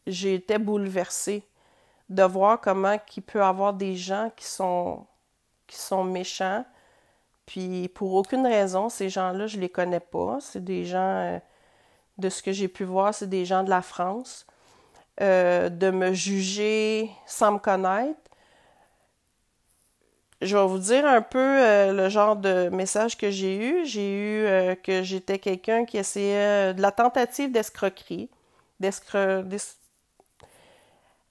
j'ai 0.07 0.35
été 0.35 0.59
bouleversée 0.59 1.45
de 2.09 2.23
voir 2.25 2.61
comment 2.61 2.97
il 3.17 3.23
peut 3.23 3.39
y 3.39 3.43
avoir 3.43 3.73
des 3.73 3.97
gens 3.97 4.31
qui 4.37 4.45
sont, 4.45 5.07
méchants. 6.05 6.65
Puis 7.47 7.89
pour 7.89 8.15
aucune 8.15 8.47
raison, 8.47 8.89
ces 8.89 9.09
gens-là, 9.09 9.47
je 9.47 9.59
les 9.59 9.69
connais 9.69 10.01
pas. 10.01 10.39
C'est 10.41 10.65
des 10.65 10.85
gens, 10.85 10.99
euh, 10.99 11.39
de 12.19 12.29
ce 12.29 12.43
que 12.43 12.53
j'ai 12.53 12.69
pu 12.69 12.85
voir, 12.85 13.15
c'est 13.15 13.29
des 13.29 13.45
gens 13.45 13.63
de 13.63 13.71
la 13.71 13.83
France. 13.83 14.47
Euh, 15.21 15.69
de 15.69 15.91
me 15.91 16.15
juger 16.15 17.11
sans 17.27 17.53
me 17.53 17.59
connaître, 17.59 18.30
je 20.41 20.57
vais 20.57 20.67
vous 20.67 20.79
dire 20.79 21.07
un 21.07 21.21
peu 21.23 21.39
euh, 21.39 21.93
le 21.93 22.09
genre 22.09 22.37
de 22.37 22.71
message 22.71 23.17
que 23.17 23.31
j'ai 23.31 23.57
eu. 23.57 23.85
J'ai 23.85 24.11
eu 24.11 24.47
euh, 24.47 24.75
que 24.75 25.03
j'étais 25.03 25.39
quelqu'un 25.39 25.85
qui 25.85 25.99
essayait 25.99 26.71
euh, 26.71 26.73
de 26.73 26.81
la 26.81 26.93
tentative 26.93 27.53
d'escroquerie. 27.53 28.31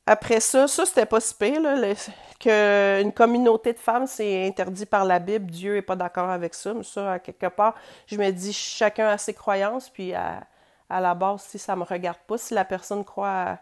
Après 0.05 0.39
ça, 0.39 0.67
ça 0.67 0.85
c'était 0.85 1.05
pas 1.05 1.19
si 1.19 1.33
pire, 1.33 1.61
là, 1.61 1.93
qu'une 2.39 3.11
communauté 3.13 3.73
de 3.73 3.79
femmes, 3.79 4.07
c'est 4.07 4.47
interdit 4.47 4.85
par 4.85 5.05
la 5.05 5.19
Bible. 5.19 5.49
Dieu 5.49 5.77
est 5.77 5.81
pas 5.81 5.95
d'accord 5.95 6.29
avec 6.29 6.53
ça. 6.53 6.73
Mais 6.73 6.83
ça, 6.83 7.13
à 7.13 7.19
quelque 7.19 7.47
part, 7.47 7.75
je 8.07 8.15
me 8.17 8.29
dis 8.31 8.53
chacun 8.53 9.07
a 9.09 9.17
ses 9.17 9.33
croyances, 9.33 9.89
puis 9.89 10.13
à, 10.13 10.43
à 10.89 11.01
la 11.01 11.15
base, 11.15 11.41
si 11.41 11.59
ça 11.59 11.75
me 11.75 11.83
regarde 11.83 12.19
pas, 12.27 12.37
si 12.37 12.53
la 12.53 12.65
personne 12.65 13.03
croit 13.03 13.29
à 13.29 13.59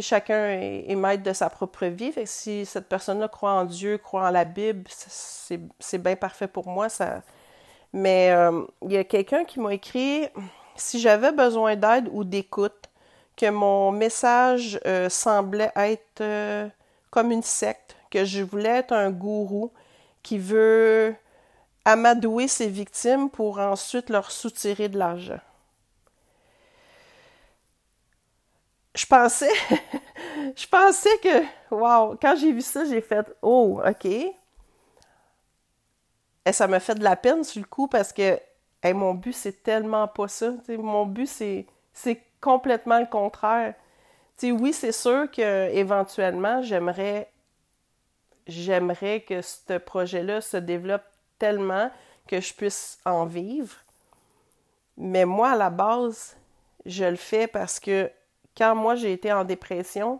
chacun 0.00 0.48
est, 0.50 0.94
maître 0.94 1.22
de 1.22 1.32
sa 1.32 1.50
propre 1.50 1.86
vie. 1.86 2.12
Si 2.24 2.64
cette 2.64 2.88
personne-là 2.88 3.28
croit 3.28 3.52
en 3.52 3.64
Dieu, 3.64 3.98
croit 3.98 4.26
en 4.26 4.30
la 4.30 4.44
Bible, 4.44 4.84
c'est 4.88 5.98
bien 5.98 6.16
parfait 6.16 6.48
pour 6.48 6.68
moi. 6.68 6.88
Mais 7.92 8.30
euh, 8.30 8.62
il 8.82 8.92
y 8.92 8.96
a 8.96 9.04
quelqu'un 9.04 9.44
qui 9.44 9.60
m'a 9.60 9.74
écrit 9.74 10.26
si 10.76 11.00
j'avais 11.00 11.32
besoin 11.32 11.76
d'aide 11.76 12.08
ou 12.12 12.24
d'écoute, 12.24 12.88
que 13.36 13.50
mon 13.50 13.92
message 13.92 14.78
euh, 14.86 15.08
semblait 15.08 15.72
être 15.76 16.20
euh, 16.20 16.68
comme 17.10 17.30
une 17.30 17.42
secte, 17.42 17.96
que 18.10 18.24
je 18.24 18.42
voulais 18.42 18.78
être 18.78 18.92
un 18.92 19.10
gourou 19.10 19.72
qui 20.22 20.38
veut 20.38 21.14
amadouer 21.84 22.48
ses 22.48 22.68
victimes 22.68 23.30
pour 23.30 23.58
ensuite 23.58 24.10
leur 24.10 24.30
soutirer 24.30 24.88
de 24.88 24.98
l'argent. 24.98 25.40
je 28.94 29.06
pensais, 29.06 29.48
que, 31.22 31.42
wow, 31.70 32.16
quand 32.20 32.36
j'ai 32.36 32.52
vu 32.52 32.60
ça, 32.60 32.84
j'ai 32.84 33.00
fait, 33.00 33.26
oh, 33.40 33.80
OK. 33.84 34.04
Et 34.04 34.34
ça 36.52 36.66
m'a 36.66 36.80
fait 36.80 36.96
de 36.96 37.04
la 37.04 37.16
peine 37.16 37.44
sur 37.44 37.60
le 37.60 37.66
coup 37.66 37.88
parce 37.88 38.12
que, 38.12 38.38
mon 38.84 39.14
but, 39.14 39.32
c'est 39.32 39.62
tellement 39.62 40.08
pas 40.08 40.28
ça. 40.28 40.52
mon 40.68 41.06
but, 41.06 41.26
c'est, 41.26 41.66
c'est 41.92 42.20
complètement 42.40 42.98
le 42.98 43.06
contraire. 43.06 43.74
oui, 44.42 44.72
c'est 44.72 44.92
sûr 44.92 45.30
que 45.30 45.70
éventuellement, 45.70 46.62
j'aimerais, 46.62 47.30
j'aimerais 48.46 49.20
que 49.20 49.40
ce 49.40 49.78
projet-là 49.78 50.40
se 50.40 50.56
développe 50.56 51.04
tellement 51.38 51.90
que 52.26 52.40
je 52.40 52.52
puisse 52.52 52.98
en 53.04 53.24
vivre. 53.24 53.76
Mais 54.96 55.24
moi, 55.24 55.52
à 55.52 55.56
la 55.56 55.70
base, 55.70 56.36
je 56.84 57.04
le 57.04 57.16
fais 57.16 57.46
parce 57.46 57.80
que 57.80 58.10
quand 58.56 58.74
moi 58.74 58.94
j'ai 58.94 59.12
été 59.12 59.32
en 59.32 59.44
dépression, 59.44 60.18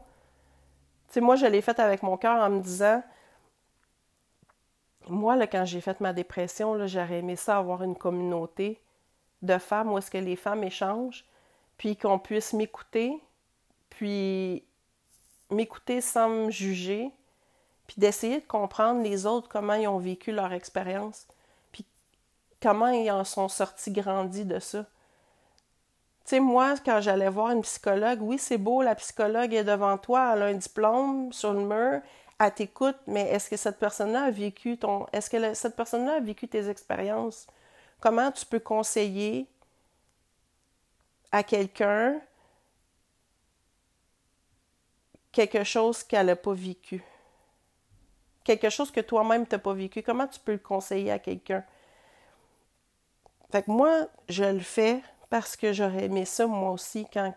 tu 1.09 1.15
sais, 1.15 1.21
moi 1.21 1.37
je 1.37 1.47
l'ai 1.47 1.61
fait 1.61 1.79
avec 1.79 2.03
mon 2.03 2.17
cœur 2.17 2.43
en 2.43 2.51
me 2.51 2.61
disant, 2.61 3.03
moi, 5.09 5.37
là, 5.37 5.47
quand 5.47 5.65
j'ai 5.65 5.81
fait 5.81 6.01
ma 6.01 6.13
dépression, 6.13 6.87
j'aurais 6.87 7.19
aimé 7.19 7.37
ça 7.37 7.59
avoir 7.59 7.83
une 7.83 7.97
communauté 7.97 8.81
de 9.43 9.59
femmes 9.59 9.93
où 9.93 9.99
est-ce 9.99 10.11
que 10.11 10.19
les 10.19 10.37
femmes 10.37 10.63
échangent, 10.63 11.25
puis 11.77 11.97
qu'on 11.97 12.19
puisse 12.19 12.53
m'écouter, 12.53 13.21
puis 13.91 14.65
m'écouter 15.51 16.01
sans 16.01 16.29
me 16.29 16.51
juger, 16.51 17.11
puis 17.87 17.97
d'essayer 17.99 18.41
de 18.41 18.47
comprendre 18.47 19.03
les 19.03 19.27
autres, 19.27 19.49
comment 19.49 19.75
ils 19.75 19.89
ont 19.89 19.99
vécu 19.99 20.31
leur 20.31 20.53
expérience, 20.53 21.27
puis 21.73 21.85
comment 22.63 22.89
ils 22.89 23.11
en 23.11 23.25
sont 23.25 23.49
sortis 23.49 23.91
grandis 23.91 24.45
de 24.45 24.61
ça. 24.61 24.87
Tu 26.25 26.31
sais, 26.37 26.41
moi, 26.41 26.75
quand 26.85 27.01
j'allais 27.01 27.29
voir 27.29 27.51
une 27.51 27.63
psychologue, 27.63 28.21
oui, 28.23 28.39
c'est 28.39 28.59
beau, 28.59 28.81
la 28.83 28.95
psychologue 28.95 29.53
est 29.55 29.65
devant 29.65 29.99
toi, 29.99 30.35
elle 30.35 30.43
a 30.43 30.47
un 30.47 30.55
diplôme 30.55 31.33
sur 31.33 31.53
le 31.53 31.61
mur, 31.61 32.01
elle 32.39 32.55
t'écoute, 32.55 32.97
mais 33.09 33.29
est-ce 33.31 33.51
que 33.51 33.57
cette 33.57 33.79
personne-là 33.79 34.25
a 34.25 34.31
vécu 34.31 34.79
ton. 34.79 35.07
Est-ce 35.13 35.29
que 35.29 35.55
cette 35.55 35.75
personne-là 35.75 36.15
a 36.15 36.21
vécu 36.21 36.47
tes 36.47 36.69
expériences? 36.69 37.47
Comment 38.01 38.31
tu 38.31 38.47
peux 38.47 38.61
conseiller 38.61 39.49
à 41.33 41.43
quelqu'un 41.43 42.21
quelque 45.33 45.65
chose 45.65 46.05
qu'elle 46.05 46.27
n'a 46.27 46.37
pas 46.37 46.55
vécu? 46.55 47.03
Quelque 48.45 48.71
chose 48.71 48.91
que 48.91 49.01
toi-même 49.01 49.47
tu 49.47 49.55
n'as 49.55 49.61
pas 49.61 49.75
vécu. 49.75 50.03
Comment 50.03 50.27
tu 50.27 50.39
peux 50.41 50.53
le 50.53 50.59
conseiller 50.59 51.11
à 51.11 51.19
quelqu'un? 51.19 51.65
Fait 53.51 53.63
que 53.63 53.71
moi, 53.71 54.07
je 54.29 54.45
le 54.45 54.61
fais 54.61 55.03
parce 55.33 55.57
que 55.57 55.73
j'aurais 55.73 56.05
aimé 56.05 56.27
ça 56.27 56.47
moi 56.47 56.73
aussi 56.73 57.07
quand, 57.11 57.33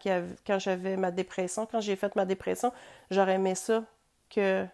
j'avais 0.60 0.98
ma 0.98 1.12
dépression, 1.12 1.66
quand 1.66 1.80
j'ai 1.80 1.96
fait 1.96 2.14
ma 2.18 2.26
dépression, 2.26 2.74
j'aurais 3.10 3.36
aimé 3.36 3.56
ça 3.56 3.86
que 4.30 4.68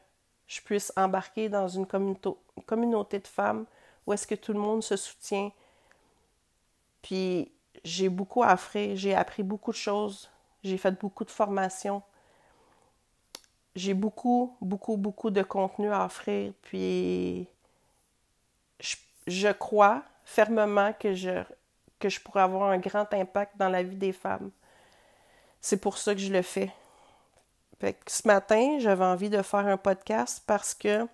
je 0.48 0.60
puisse 0.62 0.92
embarquer 0.98 1.48
dans 1.48 1.68
une 1.68 1.86
communauté 1.86 3.20
de 3.20 3.28
femmes 3.28 3.68
où 4.08 4.14
est-ce 4.14 4.26
que 4.26 4.34
tout 4.34 4.54
le 4.54 4.60
monde 4.60 4.82
se 4.82 4.96
soutient. 4.96 5.52
Puis 7.04 7.52
j'ai 7.84 8.10
beaucoup 8.10 8.42
appris, 8.42 8.98
j'ai 8.98 9.14
appris 9.14 9.44
beaucoup 9.44 9.70
de 9.72 9.78
choses, 9.78 10.32
j'ai 10.64 10.80
fait 10.80 11.00
beaucoup 11.00 11.24
de 11.24 11.30
formations. 11.30 12.02
J'ai 13.76 13.94
beaucoup, 13.94 14.58
beaucoup, 14.62 14.98
beaucoup 14.98 15.30
de 15.30 15.44
contenu 15.44 15.94
à 15.94 16.06
offrir. 16.06 16.54
Puis 16.64 17.46
je 19.28 19.52
crois 19.52 20.02
fermement 20.26 20.92
que 20.94 21.14
je 21.14 21.44
que 22.02 22.10
je 22.10 22.20
pourrais 22.20 22.42
avoir 22.42 22.70
un 22.70 22.80
grand 22.80 23.14
impact 23.14 23.56
dans 23.58 23.70
la 23.70 23.84
vie 23.84 23.96
des 23.96 24.12
femmes. 24.12 24.52
C'est 25.62 25.78
pour 25.78 25.98
ça 25.98 26.14
que 26.14 26.20
je 26.20 26.34
le 26.34 26.42
fais. 26.42 26.72
ce 28.08 28.28
matin, 28.28 28.80
j'avais 28.80 29.06
envie 29.06 29.30
de 29.30 29.42
faire 29.42 29.68
un 29.68 29.78
podcast 29.78 30.44
parce 30.46 30.74
que 30.74 31.08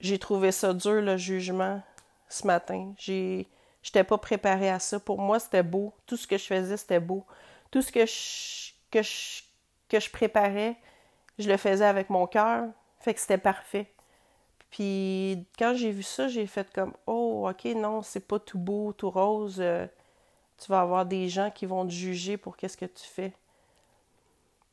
j'ai 0.00 0.18
trouvé 0.18 0.50
ça 0.50 0.72
dur, 0.72 1.02
le 1.02 1.16
jugement, 1.16 1.82
ce 2.28 2.46
matin. 2.46 2.94
J'ai, 2.98 3.46
j'étais 3.82 4.04
pas 4.04 4.18
préparée 4.18 4.70
à 4.70 4.78
ça. 4.78 4.98
Pour 4.98 5.20
moi, 5.20 5.38
c'était 5.38 5.62
beau. 5.62 5.92
Tout 6.06 6.16
ce 6.16 6.26
que 6.26 6.38
je 6.38 6.44
faisais, 6.44 6.76
c'était 6.78 7.00
beau. 7.00 7.26
Tout 7.70 7.82
ce 7.82 7.92
que 7.92 8.06
je, 8.06 8.72
que 8.90 9.02
je, 9.02 9.42
que 9.88 10.00
je 10.00 10.10
préparais, 10.10 10.76
je 11.38 11.48
le 11.48 11.56
faisais 11.58 11.84
avec 11.84 12.08
mon 12.08 12.26
cœur. 12.26 12.64
Fait 13.00 13.12
que 13.12 13.20
c'était 13.20 13.38
parfait. 13.38 13.92
Puis 14.70 15.46
quand 15.58 15.74
j'ai 15.74 15.90
vu 15.90 16.02
ça, 16.02 16.28
j'ai 16.28 16.46
fait 16.46 16.72
comme 16.72 16.92
Oh, 17.06 17.48
ok, 17.48 17.64
non, 17.76 18.02
c'est 18.02 18.26
pas 18.26 18.38
tout 18.38 18.58
beau, 18.58 18.92
tout 18.92 19.10
rose. 19.10 19.56
Euh, 19.60 19.86
tu 20.58 20.70
vas 20.70 20.80
avoir 20.80 21.06
des 21.06 21.28
gens 21.28 21.50
qui 21.50 21.66
vont 21.66 21.86
te 21.86 21.92
juger 21.92 22.36
pour 22.36 22.56
qu'est-ce 22.56 22.76
que 22.76 22.86
tu 22.86 23.04
fais. 23.04 23.32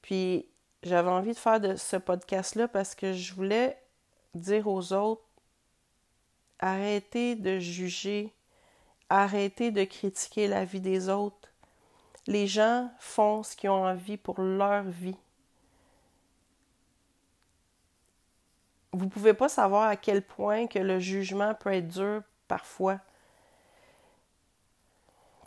Puis 0.01 0.45
j'avais 0.83 1.09
envie 1.09 1.33
de 1.33 1.37
faire 1.37 1.59
ce 1.77 1.97
podcast-là 1.97 2.67
parce 2.67 2.95
que 2.95 3.13
je 3.13 3.33
voulais 3.33 3.77
dire 4.35 4.67
aux 4.67 4.93
autres 4.93 5.27
arrêtez 6.59 7.35
de 7.35 7.59
juger, 7.59 8.33
arrêtez 9.09 9.71
de 9.71 9.83
critiquer 9.83 10.47
la 10.47 10.65
vie 10.65 10.81
des 10.81 11.09
autres. 11.09 11.49
Les 12.25 12.47
gens 12.47 12.91
font 12.99 13.43
ce 13.43 13.55
qu'ils 13.55 13.69
ont 13.69 13.85
envie 13.85 14.17
pour 14.17 14.41
leur 14.41 14.83
vie. 14.83 15.15
Vous 18.97 19.05
ne 19.05 19.09
pouvez 19.09 19.35
pas 19.35 19.47
savoir 19.47 19.83
à 19.83 19.95
quel 19.95 20.23
point 20.23 20.65
que 20.65 20.79
le 20.79 20.99
jugement 20.99 21.53
peut 21.53 21.71
être 21.71 21.87
dur 21.87 22.23
parfois. 22.47 22.99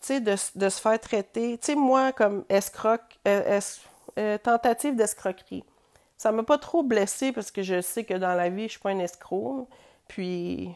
Tu 0.03 0.07
sais, 0.07 0.21
de, 0.21 0.37
se 0.37 0.81
faire 0.81 1.01
traiter. 1.01 1.59
Tu 1.59 1.67
sais, 1.67 1.75
moi, 1.75 2.13
comme 2.13 2.45
escroc, 2.49 3.01
euh, 3.27 3.61
euh, 4.19 4.39
tentative 4.39 4.95
d'escroquerie. 4.95 5.65
Ça 6.17 6.31
m'a 6.31 6.45
pas 6.45 6.59
trop 6.59 6.85
blessé 6.85 7.33
parce 7.33 7.51
que 7.51 7.63
je 7.63 7.81
sais 7.81 8.05
que 8.05 8.15
dans 8.15 8.35
la 8.35 8.51
vie, 8.51 8.65
je 8.65 8.73
suis 8.73 8.79
pas 8.81 8.91
un 8.91 9.01
escroc. 9.01 9.67
Puis, 10.07 10.71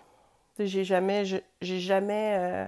j'ai 0.59 0.85
jamais, 0.85 1.25
j'ai 1.25 1.81
jamais, 1.81 2.37
euh, 2.39 2.67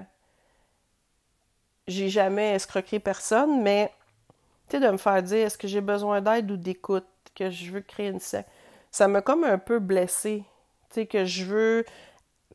j'ai 1.88 2.08
jamais 2.08 2.54
escroqué 2.54 3.00
personne, 3.00 3.60
mais 3.60 3.92
tu 4.68 4.76
sais, 4.76 4.80
de 4.80 4.88
me 4.88 4.98
faire 4.98 5.20
dire 5.22 5.46
est-ce 5.46 5.58
que 5.58 5.66
j'ai 5.66 5.80
besoin 5.80 6.20
d'aide 6.20 6.48
ou 6.50 6.56
d'écoute, 6.56 7.06
que 7.34 7.50
je 7.50 7.72
veux 7.72 7.80
créer 7.80 8.08
une 8.08 8.20
scène, 8.20 8.44
ça 8.96 9.08
m'a 9.08 9.20
comme 9.20 9.44
un 9.44 9.58
peu 9.58 9.78
blessé. 9.78 10.42
Tu 10.88 10.94
sais, 10.94 11.06
que 11.06 11.26
je 11.26 11.44
veux 11.44 11.84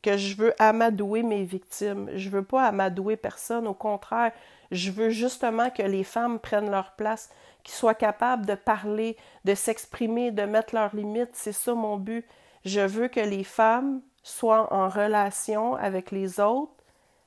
que 0.02 0.16
je 0.16 0.34
veux 0.34 0.52
amadouer 0.60 1.22
mes 1.22 1.44
victimes. 1.44 2.10
Je 2.16 2.30
veux 2.30 2.42
pas 2.42 2.66
amadouer 2.66 3.16
personne. 3.16 3.68
Au 3.68 3.74
contraire, 3.74 4.32
je 4.72 4.90
veux 4.90 5.10
justement 5.10 5.70
que 5.70 5.84
les 5.84 6.02
femmes 6.02 6.40
prennent 6.40 6.68
leur 6.68 6.96
place, 6.96 7.30
qu'ils 7.62 7.76
soient 7.76 7.94
capables 7.94 8.44
de 8.44 8.56
parler, 8.56 9.16
de 9.44 9.54
s'exprimer, 9.54 10.32
de 10.32 10.42
mettre 10.42 10.74
leurs 10.74 10.96
limites. 10.96 11.30
C'est 11.34 11.52
ça 11.52 11.74
mon 11.74 11.96
but. 11.96 12.26
Je 12.64 12.80
veux 12.80 13.06
que 13.06 13.20
les 13.20 13.44
femmes 13.44 14.02
soient 14.24 14.74
en 14.74 14.88
relation 14.88 15.76
avec 15.76 16.10
les 16.10 16.40
autres, 16.40 16.72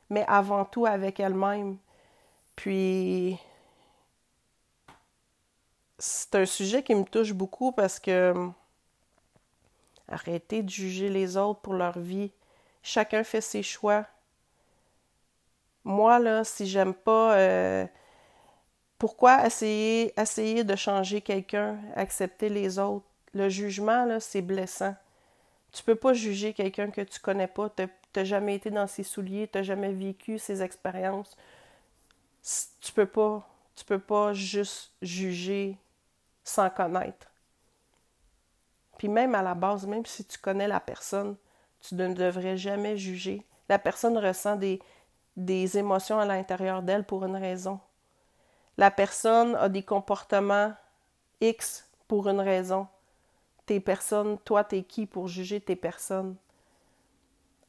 mais 0.10 0.26
avant 0.28 0.66
tout 0.66 0.86
avec 0.86 1.22
elles-mêmes. 1.22 1.78
Puis, 2.58 3.40
c'est 6.00 6.36
un 6.36 6.46
sujet 6.46 6.84
qui 6.84 6.96
me 6.96 7.06
touche 7.06 7.32
beaucoup 7.32 7.72
parce 7.72 8.02
que 8.02 8.52
arrêtez 10.08 10.64
de 10.64 10.70
juger 10.70 11.10
les 11.10 11.38
autres 11.38 11.62
pour 11.62 11.74
leur 11.74 12.00
vie. 12.00 12.32
Chacun 12.84 13.24
fait 13.24 13.42
ses 13.42 13.64
choix. 13.64 14.06
Moi, 15.84 16.20
là, 16.20 16.44
si 16.44 16.68
j'aime 16.68 16.94
pas, 16.94 17.36
euh, 17.36 17.86
pourquoi 18.98 19.46
essayer, 19.46 20.20
essayer 20.20 20.64
de 20.64 20.76
changer 20.76 21.22
quelqu'un, 21.22 21.78
accepter 21.96 22.50
les 22.50 22.80
autres? 22.80 23.06
Le 23.34 23.50
jugement, 23.50 24.06
là, 24.06 24.20
c'est 24.20 24.42
blessant. 24.42 24.96
Tu 25.72 25.84
peux 25.84 25.96
pas 25.96 26.14
juger 26.14 26.54
quelqu'un 26.54 26.90
que 26.90 27.02
tu 27.02 27.20
connais 27.20 27.48
pas, 27.48 27.70
tu 27.70 27.84
n'as 28.16 28.24
jamais 28.24 28.56
été 28.56 28.72
dans 28.72 28.88
ses 28.88 29.04
souliers, 29.04 29.50
tu 29.52 29.58
n'as 29.58 29.64
jamais 29.64 29.92
vécu 29.92 30.40
ses 30.40 30.62
expériences. 30.62 31.36
Tu 32.82 32.94
peux 32.94 33.06
pas, 33.06 33.48
tu 33.76 33.84
peux 33.84 34.00
pas 34.00 34.34
juste 34.34 34.94
juger 35.02 35.78
sans 36.44 36.70
connaître. 36.70 37.28
Puis 38.98 39.08
même 39.08 39.36
à 39.36 39.42
la 39.42 39.54
base, 39.54 39.86
même 39.86 40.06
si 40.06 40.26
tu 40.26 40.38
connais 40.38 40.68
la 40.68 40.80
personne, 40.80 41.36
tu 41.82 41.96
ne 41.96 42.14
devrais 42.14 42.58
jamais 42.58 42.98
juger. 42.98 43.46
La 43.70 43.80
personne 43.80 44.18
ressent 44.18 44.56
des, 44.56 44.82
des 45.36 45.78
émotions 45.78 46.20
à 46.20 46.26
l'intérieur 46.26 46.82
d'elle 46.82 47.04
pour 47.04 47.26
une 47.26 47.36
raison. 47.36 47.80
La 48.78 48.92
personne 48.92 49.56
a 49.56 49.70
des 49.70 49.84
comportements 49.84 50.74
X 51.42 51.88
pour 52.08 52.28
une 52.28 52.42
raison. 52.42 52.88
Tes 53.66 53.80
personnes, 53.80 54.38
toi, 54.40 54.64
t'es 54.64 54.84
qui 54.84 55.06
pour 55.06 55.28
juger 55.28 55.60
tes 55.60 55.76
personnes? 55.76 56.36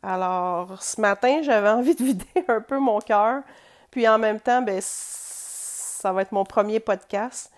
Alors, 0.02 0.82
ce 0.82 1.00
matin, 1.00 1.40
j'avais 1.42 1.68
envie 1.68 1.94
de 1.94 2.04
vider 2.04 2.26
un 2.48 2.60
peu 2.60 2.78
mon 2.78 3.00
cœur. 3.00 3.42
Puis 3.90 4.06
en 4.06 4.18
même 4.18 4.40
temps, 4.40 4.62
ben, 4.62 4.78
ça 4.82 6.12
va 6.12 6.22
être 6.22 6.32
mon 6.32 6.44
premier 6.44 6.80
podcast. 6.80 7.50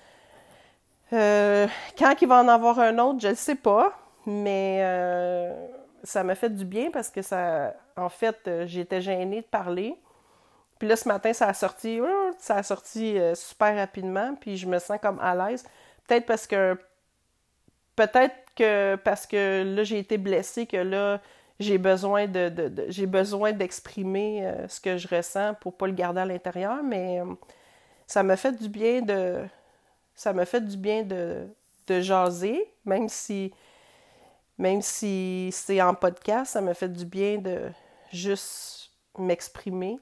Euh, 1.12 1.66
quand 1.98 2.14
il 2.20 2.28
va 2.28 2.42
en 2.42 2.48
avoir 2.48 2.78
un 2.80 2.98
autre, 2.98 3.20
je 3.20 3.28
ne 3.28 3.34
sais 3.34 3.54
pas. 3.54 3.92
Mais 4.26 4.80
euh, 4.82 5.66
ça 6.02 6.22
m'a 6.22 6.34
fait 6.34 6.50
du 6.50 6.64
bien 6.64 6.90
parce 6.90 7.10
que 7.10 7.22
ça, 7.22 7.74
en 7.96 8.08
fait, 8.08 8.36
euh, 8.46 8.66
j'étais 8.66 9.00
gênée 9.00 9.40
de 9.40 9.46
parler. 9.46 9.96
Puis 10.78 10.86
là, 10.86 10.96
ce 10.96 11.08
matin, 11.08 11.32
ça 11.32 11.48
a 11.48 11.54
sorti, 11.54 12.00
ça 12.38 12.56
a 12.56 12.62
sorti 12.62 13.18
super 13.34 13.74
rapidement, 13.74 14.36
puis 14.36 14.56
je 14.56 14.68
me 14.68 14.78
sens 14.78 14.98
comme 15.02 15.18
à 15.18 15.34
l'aise. 15.34 15.64
Peut-être 16.06 16.24
parce 16.24 16.46
que, 16.46 16.78
peut-être 17.96 18.36
que 18.54 18.94
parce 19.02 19.26
que 19.26 19.64
là, 19.64 19.82
j'ai 19.82 19.98
été 19.98 20.18
blessée, 20.18 20.66
que 20.66 20.76
là, 20.76 21.20
j'ai 21.58 21.78
besoin 21.78 22.28
de, 22.28 22.52
j'ai 22.90 23.06
besoin 23.06 23.50
d'exprimer 23.50 24.48
ce 24.68 24.80
que 24.80 24.96
je 24.98 25.08
ressens 25.08 25.54
pour 25.54 25.76
pas 25.76 25.88
le 25.88 25.94
garder 25.94 26.20
à 26.20 26.26
l'intérieur, 26.26 26.80
mais 26.84 27.22
ça 28.06 28.22
m'a 28.22 28.36
fait 28.36 28.52
du 28.52 28.68
bien 28.68 29.02
de, 29.02 29.42
ça 30.18 30.32
m'a 30.32 30.44
fait 30.44 30.60
du 30.60 30.76
bien 30.76 31.04
de, 31.04 31.46
de 31.86 32.00
jaser, 32.00 32.74
même 32.84 33.08
si 33.08 33.54
même 34.58 34.82
si 34.82 35.50
c'est 35.52 35.80
en 35.80 35.94
podcast, 35.94 36.54
ça 36.54 36.60
me 36.60 36.74
fait 36.74 36.88
du 36.88 37.06
bien 37.06 37.38
de 37.38 37.70
juste 38.10 38.90
m'exprimer. 39.16 40.00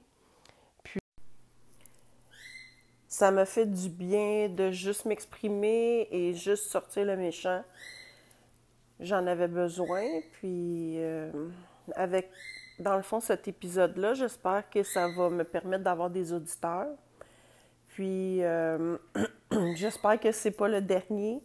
Puis 0.83 0.99
ça 3.07 3.31
me 3.31 3.45
fait 3.45 3.67
du 3.67 3.91
bien 3.91 4.49
de 4.49 4.71
juste 4.71 5.05
m'exprimer 5.05 6.09
et 6.11 6.33
juste 6.33 6.71
sortir 6.71 7.05
le 7.05 7.19
méchant. 7.19 7.63
J'en 8.99 9.27
avais 9.27 9.49
besoin. 9.49 10.07
Puis 10.33 10.95
euh, 10.97 11.31
avec, 11.95 12.31
dans 12.79 12.97
le 12.97 13.03
fond, 13.03 13.21
cet 13.21 13.49
épisode-là, 13.49 14.15
j'espère 14.15 14.71
que 14.71 14.83
ça 14.83 15.09
va 15.09 15.29
me 15.29 15.45
permettre 15.45 15.85
d'avoir 15.85 16.09
des 16.09 16.33
auditeurs. 16.33 16.97
Puis 17.89 18.43
euh, 18.43 18.97
j'espère 19.75 20.19
que 20.21 20.33
c'est 20.33 20.51
pas 20.51 20.69
le 20.69 20.81
dernier 20.81 21.41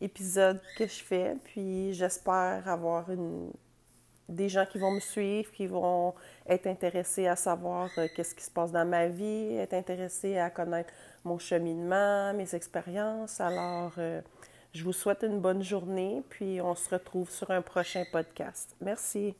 épisode 0.00 0.60
que 0.76 0.86
je 0.86 1.02
fais. 1.02 1.36
Puis 1.44 1.94
j'espère 1.94 2.68
avoir 2.68 3.06
des 4.28 4.48
gens 4.48 4.66
qui 4.66 4.78
vont 4.78 4.90
me 4.90 5.00
suivre, 5.00 5.50
qui 5.52 5.66
vont 5.66 6.14
être 6.48 6.66
intéressés 6.66 7.26
à 7.26 7.36
savoir 7.36 7.90
euh, 7.98 8.08
qu'est-ce 8.14 8.34
qui 8.34 8.44
se 8.44 8.50
passe 8.50 8.72
dans 8.72 8.86
ma 8.86 9.08
vie, 9.08 9.56
être 9.56 9.74
intéressés 9.74 10.38
à 10.38 10.50
connaître 10.50 10.92
mon 11.24 11.38
cheminement, 11.38 12.34
mes 12.34 12.54
expériences. 12.54 13.40
Alors, 13.40 13.92
euh, 13.98 14.20
je 14.72 14.82
vous 14.82 14.92
souhaite 14.92 15.22
une 15.22 15.40
bonne 15.40 15.62
journée, 15.62 16.22
puis 16.28 16.60
on 16.60 16.74
se 16.74 16.90
retrouve 16.90 17.30
sur 17.30 17.50
un 17.50 17.62
prochain 17.62 18.04
podcast. 18.12 18.74
Merci. 18.80 19.34